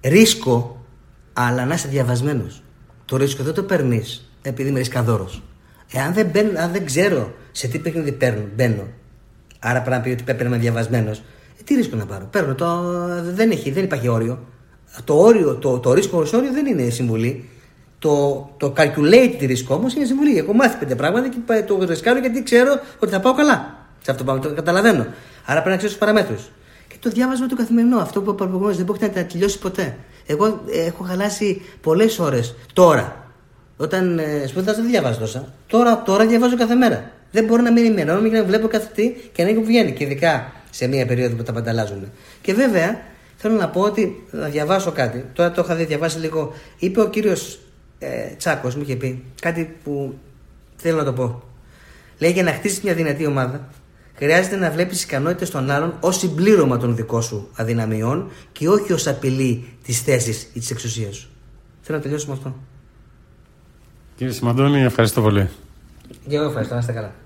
Ρίσκο, 0.00 0.84
αλλά 1.32 1.64
να 1.64 1.74
είσαι 1.74 1.88
διαβασμένος. 1.88 2.62
Το 3.04 3.16
ρίσκο 3.16 3.42
δεν 3.42 3.54
το 3.54 3.62
παίρνεις 3.62 4.32
επειδή 4.42 4.68
είμαι 4.68 4.78
ρισκαδόρο. 4.78 5.30
Εάν 5.92 6.14
δεν, 6.14 6.58
αν 6.58 6.72
δεν 6.72 6.84
ξέρω 6.84 7.34
σε 7.52 7.68
τι 7.68 7.78
παιχνίδι 7.78 8.16
μπαίνω, 8.54 8.88
άρα 9.58 9.80
πρέπει 9.80 9.96
να 9.96 10.02
πει 10.02 10.10
ότι 10.10 10.22
πρέπει 10.22 10.42
να 10.42 10.48
είμαι 10.48 10.58
διαβασμένος, 10.58 11.18
ε, 11.18 11.62
τι 11.64 11.74
ρίσκο 11.74 11.96
να 11.96 12.06
πάρω; 12.06 12.28
Παίρνω 12.30 12.54
το. 12.54 12.82
Δεν, 13.34 13.50
έχει, 13.50 13.70
δεν 13.70 13.84
υπάρχει 13.84 14.08
όριο. 14.08 14.46
Το, 15.04 15.14
όριο, 15.14 15.54
το, 15.54 15.78
το 15.78 15.92
ρίσκο 15.92 16.18
όριο 16.18 16.52
δεν 16.52 16.66
είναι 16.66 16.90
συμβουλή. 16.90 17.48
Το, 18.02 18.48
το 18.56 18.72
calculated 18.76 19.40
ρίσκο 19.40 19.74
όμως 19.74 19.94
είναι 19.94 20.04
συμβουλή. 20.04 20.38
Έχω 20.38 20.52
μάθει 20.52 20.76
πέντε 20.78 20.94
πράγματα 20.94 21.28
και 21.28 21.62
το 21.66 21.84
ρισκάρω 21.84 22.18
γιατί 22.18 22.42
ξέρω 22.42 22.80
ότι 22.98 23.12
θα 23.12 23.20
πάω 23.20 23.34
καλά. 23.34 23.76
Σε 24.02 24.10
αυτό 24.10 24.24
το 24.24 24.38
το 24.38 24.54
καταλαβαίνω. 24.54 25.06
Άρα 25.44 25.62
πρέπει 25.62 25.68
να 25.68 25.76
ξέρω 25.76 25.90
τους 25.90 25.98
παραμέτρους. 25.98 26.50
Και 26.88 26.96
το 27.00 27.10
διάβασμα 27.10 27.46
του 27.46 27.56
καθημερινό, 27.56 27.98
αυτό 27.98 28.22
που 28.22 28.34
προηγουμένω 28.34 28.74
δεν 28.74 28.84
μπορεί 28.84 28.98
να 29.14 29.24
τελειώσει 29.24 29.58
ποτέ. 29.58 29.96
Εγώ 30.26 30.60
ε, 30.72 30.84
έχω 30.84 31.04
χαλάσει 31.04 31.62
πολλές 31.80 32.18
ώρες 32.18 32.54
τώρα. 32.72 33.26
Όταν 33.76 34.18
ε, 34.18 34.46
σπουδάζω 34.46 34.80
δεν 34.80 34.90
διαβάζω 34.90 35.18
τόσα. 35.18 35.52
Τώρα, 35.66 36.02
τώρα 36.02 36.26
διαβάζω 36.26 36.56
κάθε 36.56 36.74
μέρα. 36.74 37.10
Δεν 37.30 37.44
μπορώ 37.44 37.62
να 37.62 37.72
μείνει 37.72 37.90
μένω 37.90 38.22
και 38.22 38.36
να 38.36 38.44
βλέπω 38.44 38.68
κάθε 38.68 38.90
τι 38.94 39.10
και 39.32 39.42
να 39.42 39.48
είναι 39.48 39.58
που 39.58 39.66
βγαίνει. 39.66 39.92
Και 39.92 40.04
ειδικά 40.04 40.52
σε 40.70 40.86
μία 40.86 41.06
περίοδο 41.06 41.36
που 41.36 41.42
τα 41.42 41.52
πανταλάζουν. 41.52 42.12
Και 42.42 42.54
βέβαια 42.54 43.00
θέλω 43.36 43.56
να 43.56 43.68
πω 43.68 43.80
ότι 43.80 44.26
να 44.30 44.48
διαβάσω 44.48 44.92
κάτι. 44.92 45.24
Τώρα 45.32 45.50
το 45.50 45.62
είχα 45.64 45.74
διαβάσει 45.74 46.18
λίγο. 46.18 46.52
Είπε 46.78 47.00
ο 47.00 47.08
κύριος 47.08 47.58
ε, 48.02 48.34
Τσάκος, 48.36 48.74
μου 48.74 48.82
είχε 48.82 48.96
πει 48.96 49.24
κάτι 49.40 49.76
που 49.84 50.14
θέλω 50.76 50.96
να 50.96 51.04
το 51.04 51.12
πω. 51.12 51.42
Λέει 52.18 52.30
για 52.30 52.42
να 52.42 52.52
χτίσεις 52.52 52.80
μια 52.80 52.94
δυνατή 52.94 53.26
ομάδα 53.26 53.68
χρειάζεται 54.14 54.56
να 54.56 54.70
βλέπεις 54.70 54.98
τι 54.98 55.04
ικανότητες 55.04 55.50
των 55.50 55.70
άλλων 55.70 55.94
ως 56.00 56.16
συμπλήρωμα 56.16 56.78
των 56.78 56.96
δικών 56.96 57.22
σου 57.22 57.48
αδυναμιών 57.54 58.30
και 58.52 58.68
όχι 58.68 58.92
ως 58.92 59.06
απειλή 59.06 59.68
της 59.82 60.00
θέσης 60.00 60.42
ή 60.52 60.58
της 60.58 60.70
εξουσίας 60.70 61.16
σου. 61.16 61.28
Θέλω 61.80 61.96
να 61.98 62.02
τελειώσω 62.02 62.26
με 62.26 62.32
αυτό. 62.32 62.54
Κύριε 64.16 64.32
Σιμαντώνη, 64.32 64.80
ευχαριστώ 64.80 65.22
πολύ. 65.22 65.48
Και 66.28 66.36
εγώ 66.36 66.44
ευχαριστώ, 66.44 66.74
να 66.74 66.80
είστε 66.80 66.92
καλά. 66.92 67.21